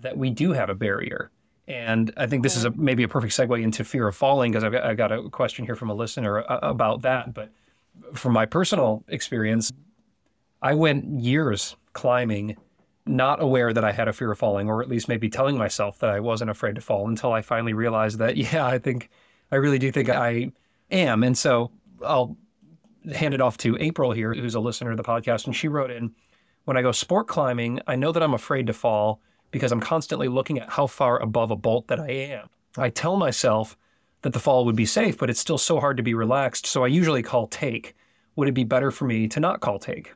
[0.00, 1.30] that we do have a barrier.
[1.68, 4.64] And I think this is a, maybe a perfect segue into fear of falling because
[4.64, 7.32] I've got, I got a question here from a listener uh, about that.
[7.34, 7.50] But
[8.14, 9.72] from my personal experience,
[10.60, 12.56] I went years climbing
[13.04, 15.98] not aware that I had a fear of falling, or at least maybe telling myself
[15.98, 19.10] that I wasn't afraid to fall until I finally realized that, yeah, I think
[19.50, 20.52] I really do think I
[20.90, 21.22] am.
[21.22, 21.70] And so
[22.04, 22.36] I'll
[23.14, 25.90] hand it off to April here, who's a listener to the podcast, and she wrote
[25.90, 26.14] in
[26.64, 30.28] When I go sport climbing, I know that I'm afraid to fall because I'm constantly
[30.28, 32.48] looking at how far above a bolt that I am.
[32.76, 33.76] I tell myself
[34.22, 36.84] that the fall would be safe, but it's still so hard to be relaxed, so
[36.84, 37.94] I usually call take.
[38.36, 40.14] Would it be better for me to not call take?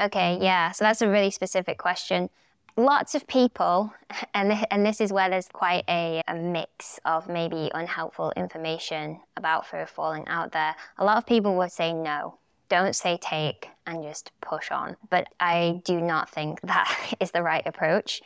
[0.00, 0.70] Okay, yeah.
[0.70, 2.30] So that's a really specific question
[2.76, 3.92] lots of people,
[4.34, 9.66] and, and this is where there's quite a, a mix of maybe unhelpful information about
[9.66, 10.74] fear of falling out there.
[10.98, 14.96] A lot of people would say no, don't say take and just push on.
[15.10, 18.22] But I do not think that is the right approach.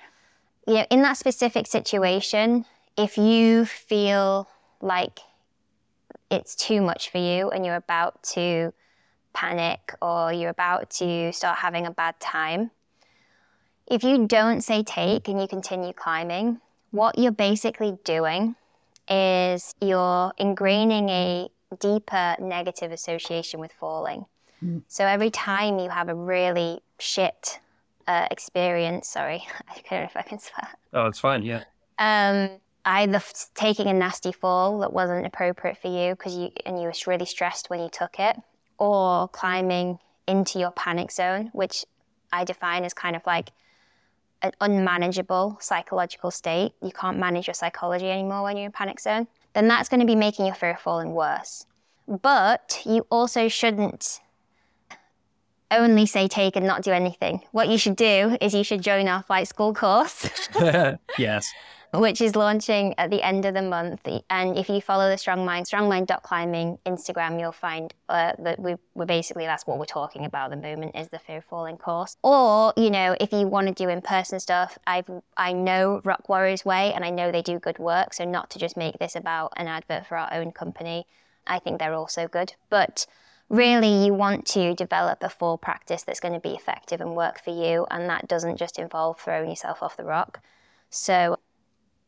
[0.66, 2.64] You know, in that specific situation,
[2.96, 4.48] if you feel
[4.80, 5.20] like
[6.30, 8.72] it's too much for you and you're about to
[9.32, 12.70] panic or you're about to start having a bad time,
[13.86, 18.56] if you don't say take and you continue climbing, what you're basically doing
[19.08, 24.26] is you're ingraining a deeper negative association with falling.
[24.62, 24.82] Mm.
[24.88, 27.60] So every time you have a really shit
[28.06, 30.68] uh, experience, sorry, I don't know if I can swear.
[30.92, 31.64] Oh, it's fine, yeah.
[31.98, 32.50] Um,
[32.84, 33.22] either
[33.54, 37.26] taking a nasty fall that wasn't appropriate for you because you and you were really
[37.26, 38.36] stressed when you took it,
[38.78, 41.84] or climbing into your panic zone, which
[42.32, 43.50] I define as kind of like
[44.42, 49.26] an unmanageable psychological state, you can't manage your psychology anymore when you're in panic zone,
[49.54, 51.66] then that's going to be making your fear of falling worse.
[52.06, 54.20] But you also shouldn't
[55.70, 57.40] only say take and not do anything.
[57.50, 60.30] What you should do is you should join our flight school course.
[61.18, 61.50] yes
[61.92, 64.06] which is launching at the end of the month.
[64.30, 69.06] And if you follow the Strong Mind, strongmind.climbing Instagram, you'll find uh, that we, we're
[69.06, 72.16] basically, that's what we're talking about the moment is the Fear of Falling course.
[72.22, 76.64] Or, you know, if you want to do in-person stuff, I've, I know Rock Warriors
[76.64, 78.14] Way and I know they do good work.
[78.14, 81.06] So not to just make this about an advert for our own company.
[81.46, 82.54] I think they're also good.
[82.70, 83.06] But
[83.48, 87.40] really you want to develop a full practice that's going to be effective and work
[87.42, 90.40] for you and that doesn't just involve throwing yourself off the rock
[90.90, 91.38] so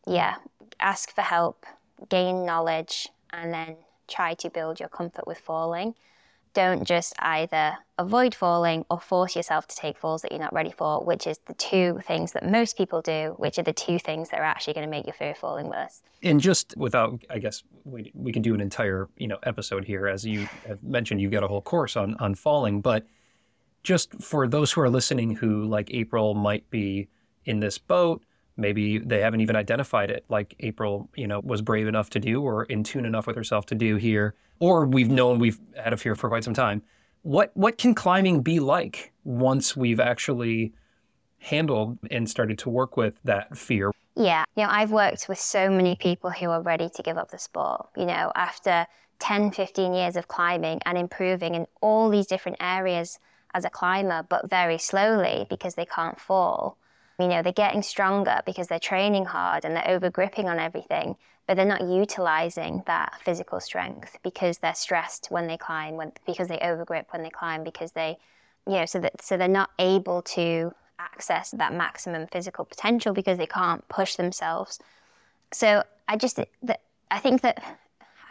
[0.09, 0.37] yeah,
[0.81, 1.67] ask for help,
[2.09, 3.77] gain knowledge, and then
[4.09, 5.95] try to build your comfort with falling.
[6.55, 10.73] Don't just either avoid falling or force yourself to take falls that you're not ready
[10.73, 14.31] for, which is the two things that most people do, which are the two things
[14.31, 16.01] that are actually going to make your fear of falling worse.
[16.23, 20.09] And just without, I guess we, we can do an entire you know episode here,
[20.09, 23.07] as you have mentioned, you've got a whole course on on falling, but
[23.83, 27.09] just for those who are listening who, like April, might be
[27.45, 28.23] in this boat
[28.59, 32.43] maybe they haven't even identified it like April, you know, was brave enough to do
[32.43, 35.97] or in tune enough with herself to do here, or we've known we've had a
[35.97, 36.83] fear for quite some time.
[37.23, 40.75] What what can climbing be like once we've actually
[41.39, 43.93] handled and started to work with that fear?
[44.17, 47.31] Yeah, you know, I've worked with so many people who are ready to give up
[47.31, 48.87] the sport, you know, after
[49.21, 53.21] 10, 15 years of climbing and improving in all these different areas
[53.55, 56.77] as a climber, but very slowly because they can't fall
[57.19, 61.17] You know, they're getting stronger because they're training hard and they're over gripping on everything,
[61.47, 66.49] but they're not utilizing that physical strength because they're stressed when they climb, when, because
[66.49, 68.19] they over grip when they climb, because they,
[68.67, 73.39] you know, so that so they're not able to access that maximum physical potential because
[73.39, 74.79] they can't push themselves.
[75.53, 76.39] So I just,
[77.11, 77.63] I think that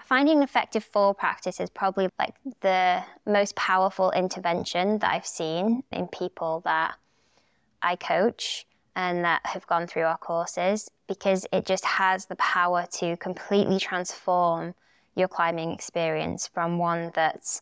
[0.05, 5.83] finding an effective fall practice is probably like the most powerful intervention that I've seen
[5.91, 6.95] in people that
[7.81, 8.65] I coach
[8.97, 13.79] and that have gone through our courses because it just has the power to completely
[13.79, 14.73] transform
[15.15, 17.61] your climbing experience from one that's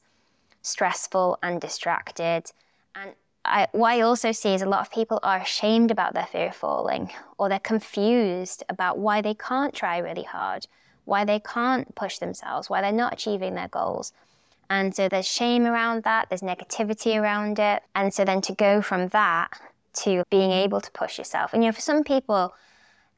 [0.63, 2.51] stressful and distracted
[2.95, 3.11] and
[3.47, 6.47] I, what I also see is a lot of people are ashamed about their fear
[6.47, 10.65] of falling, or they're confused about why they can't try really hard,
[11.03, 14.13] why they can't push themselves, why they're not achieving their goals.
[14.67, 17.83] And so there's shame around that, there's negativity around it.
[17.93, 19.51] And so then to go from that
[19.95, 21.53] to being able to push yourself.
[21.53, 22.53] And you know, for some people,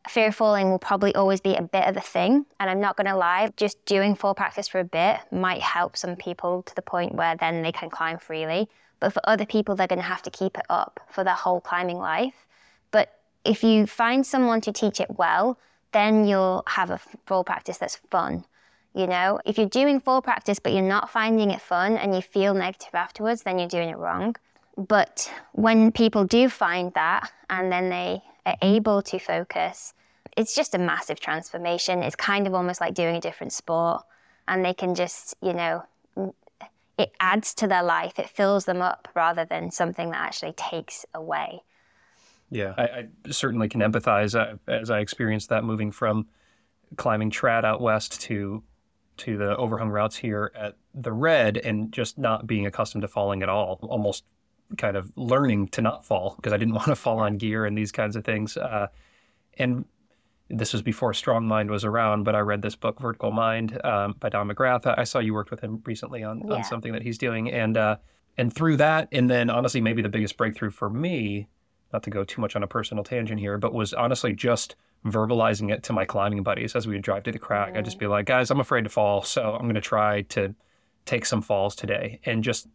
[0.07, 2.45] fear of falling will probably always be a bit of a thing.
[2.59, 5.97] And I'm not going to lie, just doing fall practice for a bit might help
[5.97, 8.69] some people to the point where then they can climb freely.
[8.99, 11.61] But for other people, they're going to have to keep it up for their whole
[11.61, 12.47] climbing life.
[12.91, 13.13] But
[13.45, 15.57] if you find someone to teach it well,
[15.91, 18.45] then you'll have a fall practice that's fun.
[18.93, 22.21] You know, if you're doing fall practice but you're not finding it fun and you
[22.21, 24.35] feel negative afterwards, then you're doing it wrong.
[24.77, 29.93] But when people do find that and then they are able to focus,
[30.37, 32.03] it's just a massive transformation.
[32.03, 34.03] It's kind of almost like doing a different sport.
[34.47, 35.83] And they can just, you know,
[36.97, 41.05] it adds to their life, it fills them up rather than something that actually takes
[41.13, 41.61] away.
[42.49, 46.27] Yeah, I, I certainly can empathize uh, as I experienced that moving from
[46.95, 48.63] climbing trad out west to
[49.17, 53.41] to the overhung routes here at the red and just not being accustomed to falling
[53.41, 54.23] at all almost
[54.77, 57.77] kind of learning to not fall because i didn't want to fall on gear and
[57.77, 58.87] these kinds of things uh,
[59.57, 59.85] and
[60.49, 64.15] this was before Strong Mind was around, but I read this book, Vertical Mind, um,
[64.19, 64.93] by Don McGrath.
[64.97, 66.55] I saw you worked with him recently on, yeah.
[66.55, 67.97] on something that he's doing, and uh,
[68.37, 71.47] and through that, and then honestly, maybe the biggest breakthrough for me,
[71.91, 74.75] not to go too much on a personal tangent here, but was honestly just
[75.05, 77.73] verbalizing it to my climbing buddies as we would drive to the crack.
[77.73, 77.77] Mm.
[77.77, 80.55] I'd just be like, guys, I'm afraid to fall, so I'm going to try to
[81.05, 82.67] take some falls today, and just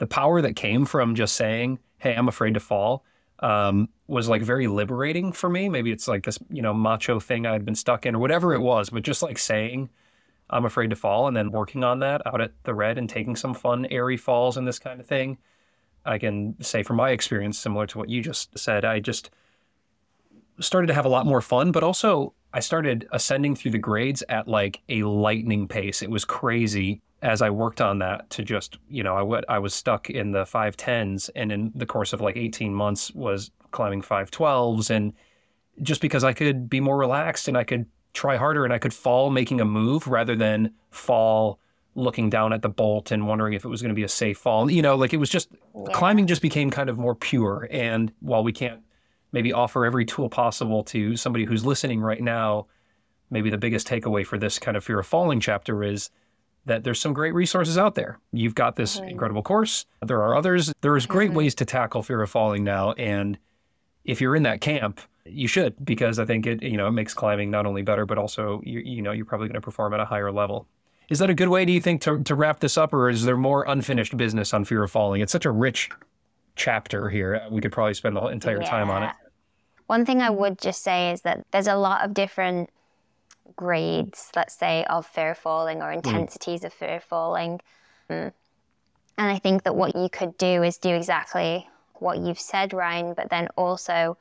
[0.00, 3.04] the power that came from just saying, "Hey, I'm afraid to fall."
[3.40, 5.68] um, was like very liberating for me.
[5.68, 8.60] Maybe it's like this, you know, macho thing I'd been stuck in or whatever it
[8.60, 9.88] was, but just like saying,
[10.50, 13.36] I'm afraid to fall and then working on that out at the red and taking
[13.36, 15.38] some fun, airy falls and this kind of thing.
[16.04, 19.30] I can say from my experience, similar to what you just said, I just
[20.58, 24.22] started to have a lot more fun, but also I started ascending through the grades
[24.28, 26.02] at like a lightning pace.
[26.02, 29.58] It was crazy as I worked on that to just, you know, I, w- I
[29.58, 34.02] was stuck in the 510s and in the course of like 18 months was climbing
[34.02, 34.90] 512s.
[34.90, 35.12] And
[35.82, 38.94] just because I could be more relaxed and I could try harder and I could
[38.94, 41.60] fall making a move rather than fall
[41.94, 44.38] looking down at the bolt and wondering if it was going to be a safe
[44.38, 44.70] fall.
[44.70, 45.92] You know, like it was just yeah.
[45.92, 47.68] climbing just became kind of more pure.
[47.70, 48.80] And while we can't
[49.32, 52.66] maybe offer every tool possible to somebody who's listening right now,
[53.30, 56.10] maybe the biggest takeaway for this kind of fear of falling chapter is
[56.66, 58.18] that there's some great resources out there.
[58.32, 59.10] You've got this mm-hmm.
[59.10, 59.86] incredible course.
[60.04, 60.72] There are others.
[60.80, 61.38] There's great mm-hmm.
[61.38, 62.92] ways to tackle fear of falling now.
[62.92, 63.38] And
[64.04, 67.14] if you're in that camp, you should because I think it you know it makes
[67.14, 70.00] climbing not only better but also you, you know you're probably going to perform at
[70.00, 70.66] a higher level.
[71.08, 73.24] Is that a good way do you think to to wrap this up or is
[73.24, 75.20] there more unfinished business on fear of falling?
[75.20, 75.90] It's such a rich
[76.56, 77.42] chapter here.
[77.50, 78.70] We could probably spend the entire yeah.
[78.70, 79.12] time on it.
[79.90, 82.70] One thing I would just say is that there's a lot of different
[83.56, 85.96] grades, let's say, of fear falling or mm.
[85.96, 86.66] intensities mm.
[86.66, 87.60] of fear falling.
[88.08, 88.32] Mm.
[89.18, 93.14] And I think that what you could do is do exactly what you've said, Ryan,
[93.14, 94.16] but then also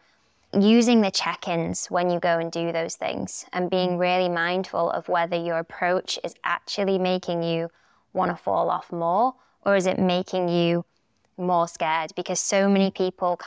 [0.60, 4.90] using the check ins when you go and do those things and being really mindful
[4.90, 7.70] of whether your approach is actually making you
[8.14, 9.36] want to fall off more
[9.68, 10.84] or is it making you
[11.38, 12.12] more scared?
[12.16, 13.40] Because so many people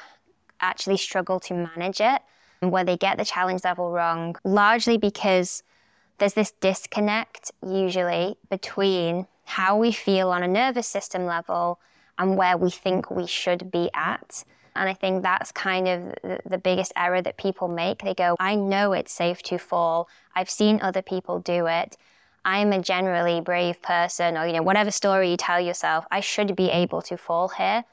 [0.63, 2.23] actually struggle to manage it
[2.61, 5.65] where they get the challenge level wrong, largely because
[6.19, 11.81] there's this disconnect usually between how we feel on a nervous system level
[12.19, 14.45] and where we think we should be at.
[14.77, 16.15] And I think that's kind of
[16.47, 18.03] the biggest error that people make.
[18.03, 20.09] They go, I know it's safe to fall.
[20.35, 21.97] I've seen other people do it.
[22.45, 26.57] I'm a generally brave person, or, you know, whatever story you tell yourself, I should
[26.57, 27.85] be able to fall here.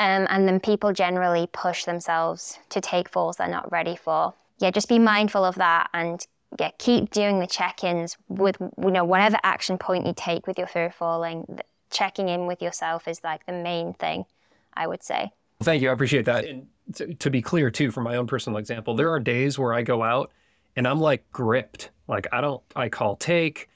[0.00, 4.32] Um, and then people generally push themselves to take falls they're not ready for.
[4.58, 6.26] Yeah, just be mindful of that and
[6.58, 10.66] yeah, keep doing the check-ins with you know whatever action point you take with your
[10.66, 11.60] fear of falling.
[11.90, 14.24] Checking in with yourself is like the main thing,
[14.72, 15.32] I would say.
[15.62, 15.90] Thank you.
[15.90, 16.46] I appreciate that.
[16.46, 19.74] And to, to be clear too, from my own personal example, there are days where
[19.74, 20.32] I go out
[20.76, 21.90] and I'm like gripped.
[22.08, 23.68] Like I don't, I call take.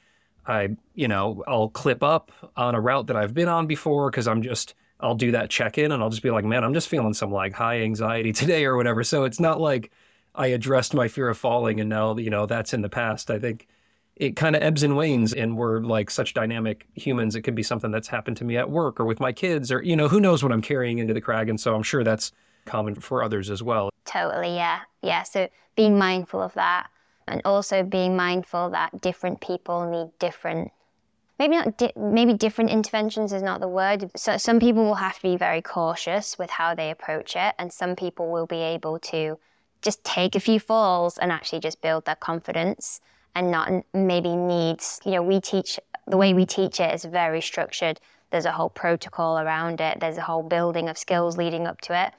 [0.47, 4.27] I, you know, I'll clip up on a route that I've been on before because
[4.27, 4.75] I'm just,
[5.05, 7.31] I'll do that check in and I'll just be like, man, I'm just feeling some
[7.31, 9.05] like high anxiety today or whatever.
[9.05, 9.93] So it's not like
[10.35, 13.31] I addressed my fear of falling and now, you know, that's in the past.
[13.31, 13.69] I think
[14.17, 17.37] it kind of ebbs and wanes and we're like such dynamic humans.
[17.37, 19.83] It could be something that's happened to me at work or with my kids or,
[19.83, 21.51] you know, who knows what I'm carrying into the crag.
[21.51, 22.33] And so I'm sure that's
[22.65, 23.91] common for others as well.
[24.07, 24.55] Totally.
[24.55, 24.81] Yeah.
[25.03, 25.23] Yeah.
[25.25, 26.89] So being mindful of that
[27.29, 30.71] and also being mindful that different people need different
[31.39, 35.16] maybe not di- maybe different interventions is not the word so some people will have
[35.16, 38.99] to be very cautious with how they approach it and some people will be able
[38.99, 39.39] to
[39.82, 43.01] just take a few falls and actually just build their confidence
[43.35, 47.41] and not maybe needs you know we teach the way we teach it is very
[47.41, 48.01] structured.
[48.30, 50.01] There's a whole protocol around it.
[50.01, 52.12] There's a whole building of skills leading up to it.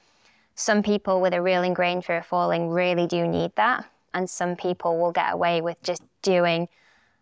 [0.54, 4.56] Some people with a real ingrained fear of falling really do need that and some
[4.56, 6.68] people will get away with just doing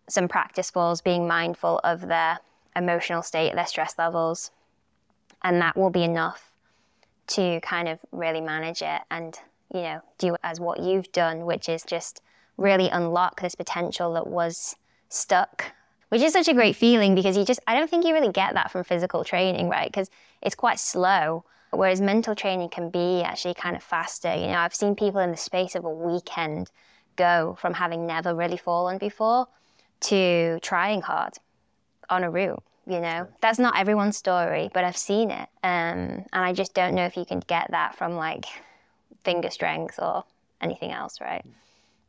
[0.09, 2.39] some practice falls, being mindful of their
[2.77, 4.51] emotional state, their stress levels,
[5.43, 6.53] and that will be enough
[7.27, 9.39] to kind of really manage it and
[9.73, 12.21] you know do as what you've done, which is just
[12.57, 14.77] really unlock this potential that was
[15.09, 15.73] stuck
[16.09, 18.55] which is such a great feeling because you just i don't think you really get
[18.55, 19.91] that from physical training right?
[19.91, 20.11] Because
[20.43, 24.33] it's quite slow whereas mental training can be actually kind of faster.
[24.33, 26.71] You know i've seen people in the space of a weekend
[27.17, 29.49] go from having never really fallen before
[30.05, 31.35] to trying hard
[32.11, 32.63] on a route.
[32.87, 35.49] You know, that's not everyone's story, but I've seen it.
[35.63, 38.45] Um, and I just don't know if you can get that from like
[39.25, 40.25] finger strength or
[40.61, 41.45] anything else, right?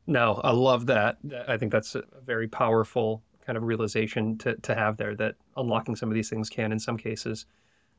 [0.06, 1.18] No, I love that.
[1.48, 5.96] I think that's a very powerful kind of realization to, to have there that unlocking
[5.96, 7.46] some of these things can, in some cases,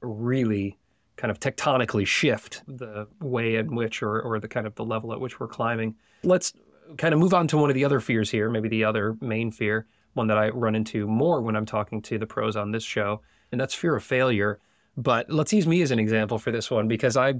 [0.03, 0.79] really
[1.17, 5.13] kind of tectonically shift the way in which or, or the kind of the level
[5.13, 5.95] at which we're climbing.
[6.23, 6.53] Let's
[6.99, 9.51] kind of move on to one of the other fears here, maybe the other main
[9.51, 12.85] fear, one that I run into more when I'm talking to the pros on this
[12.85, 13.23] show,
[13.53, 14.61] and that's fear of failure.
[14.97, 17.35] But let's use me as an example for this one because I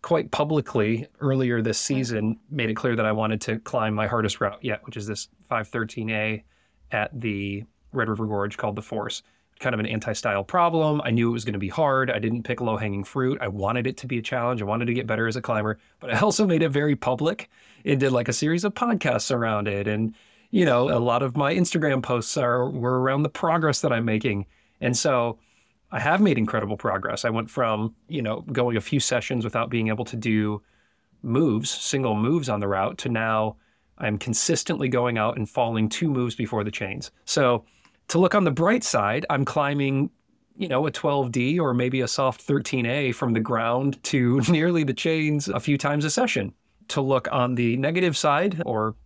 [0.00, 4.40] quite publicly earlier this season made it clear that I wanted to climb my hardest
[4.40, 6.42] route yet, which is this 513A
[6.90, 9.22] at the Red River Gorge called the Force
[9.62, 11.00] kind of an anti-style problem.
[11.04, 12.10] I knew it was going to be hard.
[12.10, 13.38] I didn't pick low-hanging fruit.
[13.40, 14.60] I wanted it to be a challenge.
[14.60, 17.48] I wanted to get better as a climber, but I also made it very public
[17.84, 19.88] and did like a series of podcasts around it.
[19.88, 20.14] And
[20.52, 24.04] you know, a lot of my Instagram posts are were around the progress that I'm
[24.04, 24.44] making.
[24.82, 25.38] And so
[25.90, 27.24] I have made incredible progress.
[27.24, 30.62] I went from, you know, going a few sessions without being able to do
[31.22, 33.56] moves, single moves on the route to now
[33.98, 37.10] I'm consistently going out and falling two moves before the chains.
[37.24, 37.64] So
[38.12, 40.10] to look on the bright side, I'm climbing,
[40.54, 44.92] you know, a 12D or maybe a soft 13A from the ground to nearly the
[44.92, 46.52] chains a few times a session.
[46.88, 48.96] To look on the negative side, or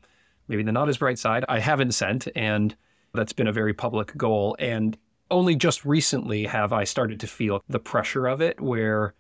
[0.48, 2.74] maybe the not as bright side, I haven't sent, and
[3.14, 4.56] that's been a very public goal.
[4.58, 4.98] And
[5.30, 9.14] only just recently have I started to feel the pressure of it, where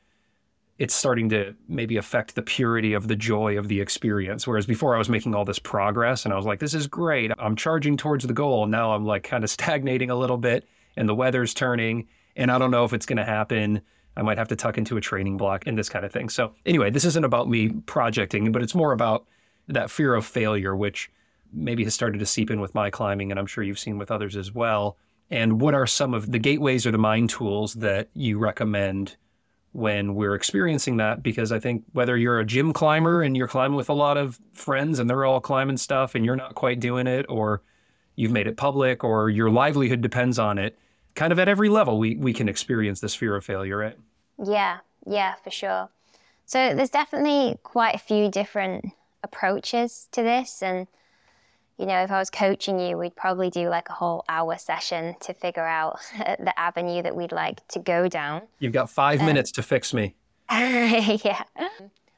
[0.78, 4.46] it's starting to maybe affect the purity of the joy of the experience.
[4.46, 7.30] Whereas before I was making all this progress and I was like, this is great.
[7.38, 8.66] I'm charging towards the goal.
[8.66, 10.66] Now I'm like kind of stagnating a little bit
[10.96, 13.80] and the weather's turning and I don't know if it's going to happen.
[14.16, 16.28] I might have to tuck into a training block and this kind of thing.
[16.28, 19.26] So, anyway, this isn't about me projecting, but it's more about
[19.68, 21.10] that fear of failure, which
[21.52, 24.10] maybe has started to seep in with my climbing, and I'm sure you've seen with
[24.10, 24.96] others as well.
[25.30, 29.16] And what are some of the gateways or the mind tools that you recommend
[29.76, 33.76] when we're experiencing that because I think whether you're a gym climber and you're climbing
[33.76, 37.06] with a lot of friends and they're all climbing stuff and you're not quite doing
[37.06, 37.60] it or
[38.14, 40.78] you've made it public or your livelihood depends on it,
[41.14, 43.98] kind of at every level we, we can experience this fear of failure, right?
[44.42, 45.90] Yeah, yeah, for sure.
[46.46, 50.86] So there's definitely quite a few different approaches to this and
[51.78, 55.14] you know, if I was coaching you, we'd probably do like a whole hour session
[55.20, 58.42] to figure out the avenue that we'd like to go down.
[58.58, 60.14] You've got five um, minutes to fix me.
[60.50, 61.42] yeah.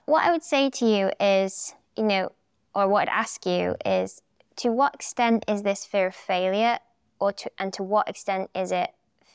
[0.05, 2.33] What I would say to you is, you know,
[2.75, 4.23] or what I'd ask you is,
[4.57, 6.79] to what extent is this fear of failure,
[7.19, 8.91] or to, and to what extent is it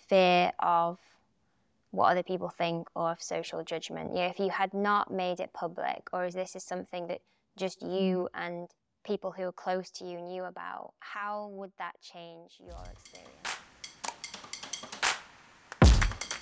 [0.07, 0.99] fear of
[1.91, 4.11] what other people think or of social judgment?
[4.11, 7.21] You know, if you had not made it public, or is this is something that
[7.55, 8.69] just you and
[9.03, 13.29] people who are close to you knew about, how would that change your experience?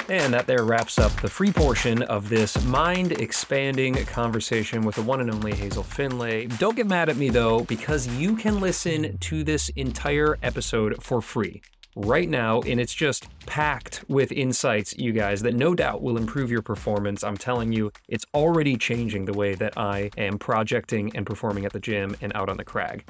[0.10, 5.02] And that there wraps up the free portion of this mind expanding conversation with the
[5.02, 6.48] one and only Hazel Findlay.
[6.48, 11.22] Don't get mad at me though, because you can listen to this entire episode for
[11.22, 11.62] free.
[11.96, 16.52] Right now, and it's just packed with insights, you guys, that no doubt will improve
[16.52, 17.24] your performance.
[17.24, 21.74] I'm telling you, it's already changing the way that I am projecting and performing at
[21.74, 23.06] the gym and out on the crag.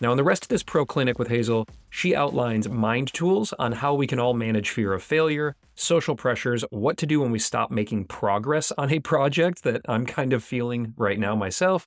[0.00, 3.72] Now, in the rest of this pro clinic with Hazel, she outlines mind tools on
[3.72, 7.38] how we can all manage fear of failure, social pressures, what to do when we
[7.38, 11.86] stop making progress on a project that I'm kind of feeling right now myself,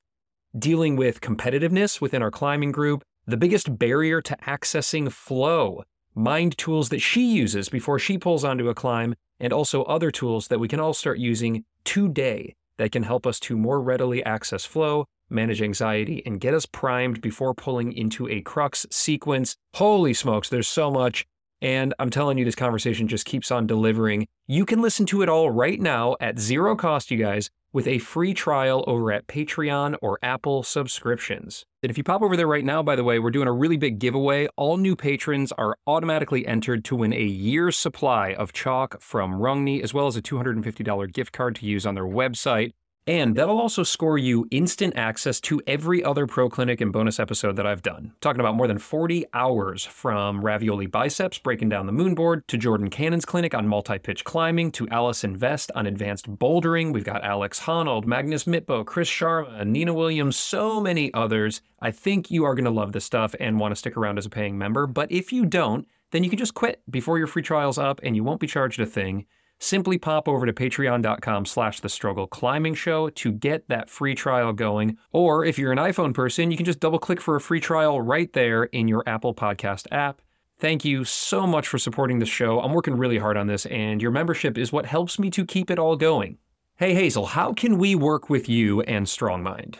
[0.57, 5.83] dealing with competitiveness within our climbing group, the biggest barrier to accessing flow,
[6.17, 10.47] mind tools that she uses before she pulls onto a climb, and also other tools
[10.47, 14.65] that we can all start using today that can help us to more readily access
[14.65, 19.55] flow, manage anxiety, and get us primed before pulling into a crux sequence.
[19.75, 21.25] Holy smokes, there's so much.
[21.61, 24.27] And I'm telling you, this conversation just keeps on delivering.
[24.47, 27.99] You can listen to it all right now at zero cost, you guys, with a
[27.99, 31.65] free trial over at Patreon or Apple subscriptions.
[31.83, 33.77] And if you pop over there right now, by the way, we're doing a really
[33.77, 34.47] big giveaway.
[34.55, 39.81] All new patrons are automatically entered to win a year's supply of chalk from Rungni,
[39.81, 42.73] as well as a $250 gift card to use on their website.
[43.07, 47.55] And that'll also score you instant access to every other Pro Clinic and bonus episode
[47.55, 48.11] that I've done.
[48.19, 52.89] Talking about more than 40 hours from Ravioli Biceps breaking down the moonboard to Jordan
[52.89, 56.91] Cannon's clinic on multi pitch climbing to Allison Vest on advanced bouldering.
[56.91, 61.61] We've got Alex Honnold, Magnus Midtbø, Chris Sharma, Nina Williams, so many others.
[61.79, 64.25] I think you are going to love this stuff and want to stick around as
[64.25, 64.85] a paying member.
[64.85, 68.17] But if you don't, then you can just quit before your free trial's up and
[68.17, 69.25] you won't be charged a thing
[69.59, 74.53] simply pop over to patreon.com slash the struggle climbing show to get that free trial
[74.53, 74.97] going.
[75.11, 78.01] Or if you're an iphone person you can just double click for a free trial
[78.01, 80.21] right there in your apple podcast app.
[80.59, 82.59] Thank you so much for supporting the show.
[82.59, 85.69] I'm working really hard on this and your membership is what helps me to keep
[85.69, 86.37] it all going.
[86.75, 89.75] Hey hazel how can we work with you and strongmind?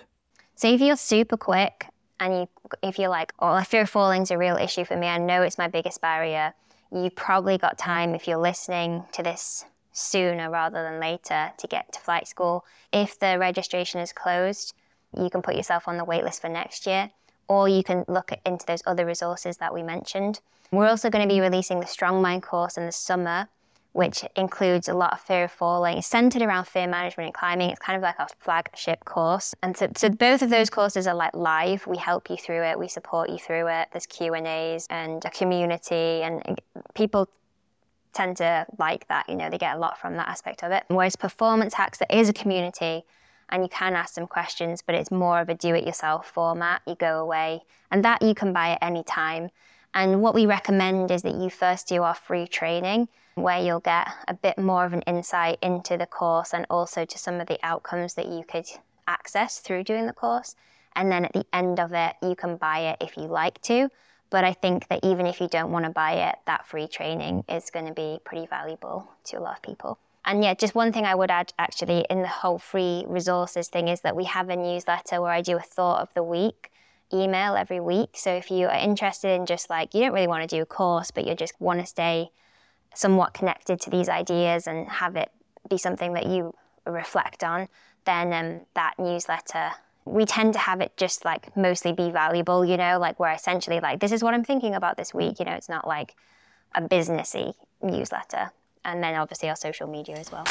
[0.56, 1.88] So if you're super quick
[2.20, 2.48] and you
[2.82, 5.42] if you're like oh fear of falling is a real issue for me i know
[5.42, 6.54] it's my biggest barrier
[6.92, 11.92] you've probably got time if you're listening to this sooner rather than later to get
[11.94, 12.66] to flight school.
[12.94, 14.74] If the registration is closed,
[15.18, 17.10] you can put yourself on the waitlist for next year,
[17.48, 20.40] or you can look into those other resources that we mentioned.
[20.72, 23.48] We're also going to be releasing the Strong Mind course in the summer,
[23.98, 25.98] which includes a lot of fear of falling.
[25.98, 27.72] It's centered around fear management and climbing.
[27.72, 29.56] It's kind of like our flagship course.
[29.64, 31.88] And so, so both of those courses are like live.
[31.88, 32.78] We help you through it.
[32.78, 33.88] We support you through it.
[33.92, 34.46] There's Q and
[35.26, 36.62] a community, and
[36.94, 37.28] people
[38.14, 39.28] tend to like that.
[39.28, 40.84] You know, they get a lot from that aspect of it.
[40.90, 43.04] Whereas performance hacks, there is a community.
[43.50, 46.84] And you can ask some questions, but it's more of a do it yourself format.
[46.86, 49.50] You go away, and that you can buy at any time.
[49.94, 54.08] And what we recommend is that you first do our free training where you'll get
[54.28, 57.60] a bit more of an insight into the course and also to some of the
[57.64, 58.66] outcomes that you could
[59.08, 60.56] access through doing the course.
[60.96, 63.90] And then at the end of it, you can buy it if you like to.
[64.30, 67.46] But I think that even if you don't want to buy it, that free training
[67.48, 70.00] is going to be pretty valuable to a lot of people.
[70.26, 73.88] And yeah, just one thing I would add actually in the whole free resources thing
[73.88, 76.70] is that we have a newsletter where I do a thought of the week
[77.14, 78.12] email every week.
[78.14, 80.66] So if you are interested in just like, you don't really want to do a
[80.66, 82.30] course, but you just want to stay
[82.94, 85.30] somewhat connected to these ideas and have it
[85.70, 86.54] be something that you
[86.86, 87.68] reflect on,
[88.06, 89.72] then um, that newsletter,
[90.06, 93.80] we tend to have it just like mostly be valuable, you know, like we're essentially
[93.80, 95.40] like, this is what I'm thinking about this week.
[95.40, 96.16] You know, it's not like
[96.74, 98.52] a businessy newsletter.
[98.86, 100.46] And then obviously our social media as well.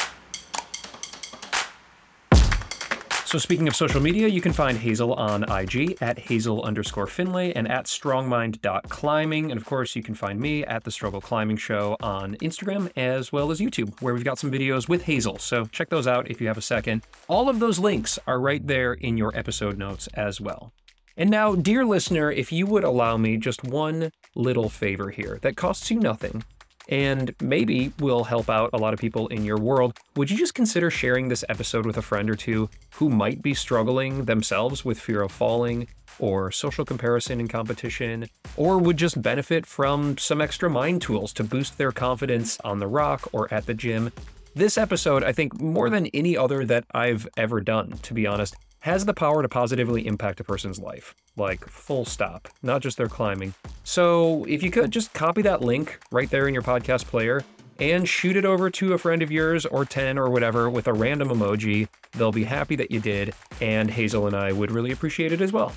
[3.27, 7.53] So, speaking of social media, you can find Hazel on IG at Hazel underscore Findlay
[7.57, 9.51] and at strongmind.climbing.
[9.51, 13.33] And of course, you can find me at The Struggle Climbing Show on Instagram as
[13.33, 15.39] well as YouTube, where we've got some videos with Hazel.
[15.39, 17.03] So, check those out if you have a second.
[17.27, 20.73] All of those links are right there in your episode notes as well.
[21.17, 25.57] And now, dear listener, if you would allow me just one little favor here that
[25.57, 26.45] costs you nothing,
[26.89, 30.55] and maybe will help out a lot of people in your world, would you just
[30.55, 35.01] consider sharing this episode with a friend or two who might be struggling themselves with
[35.01, 40.71] fear of falling or social comparison and competition, or would just benefit from some extra
[40.71, 44.11] mind tools to boost their confidence on the rock or at the gym?
[44.55, 48.57] This episode, I think, more than any other that I've ever done, to be honest,
[48.87, 51.13] has the power to positively impact a person's life.
[51.37, 53.53] Like, full stop, not just their climbing.
[53.83, 57.43] So, if you could, just copy that link right there in your podcast player
[57.81, 60.93] and shoot it over to a friend of yours or 10 or whatever with a
[60.93, 61.89] random emoji.
[62.13, 65.53] They'll be happy that you did, and Hazel and I would really appreciate it as
[65.53, 65.73] well.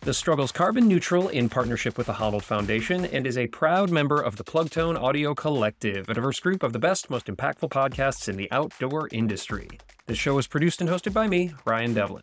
[0.00, 4.20] The Struggle's carbon neutral in partnership with the Honnold Foundation and is a proud member
[4.20, 8.36] of the Plugtone Audio Collective, a diverse group of the best, most impactful podcasts in
[8.36, 9.68] the outdoor industry.
[10.06, 12.22] The show is produced and hosted by me, Ryan Devlin.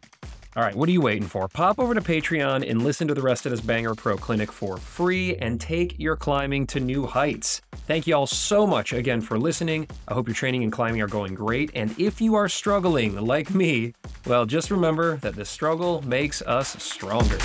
[0.55, 1.47] All right, what are you waiting for?
[1.47, 4.75] Pop over to Patreon and listen to the rest of this Banger Pro Clinic for
[4.75, 7.61] free and take your climbing to new heights.
[7.87, 9.87] Thank you all so much again for listening.
[10.09, 11.71] I hope your training and climbing are going great.
[11.73, 13.93] And if you are struggling like me,
[14.25, 17.37] well, just remember that the struggle makes us stronger.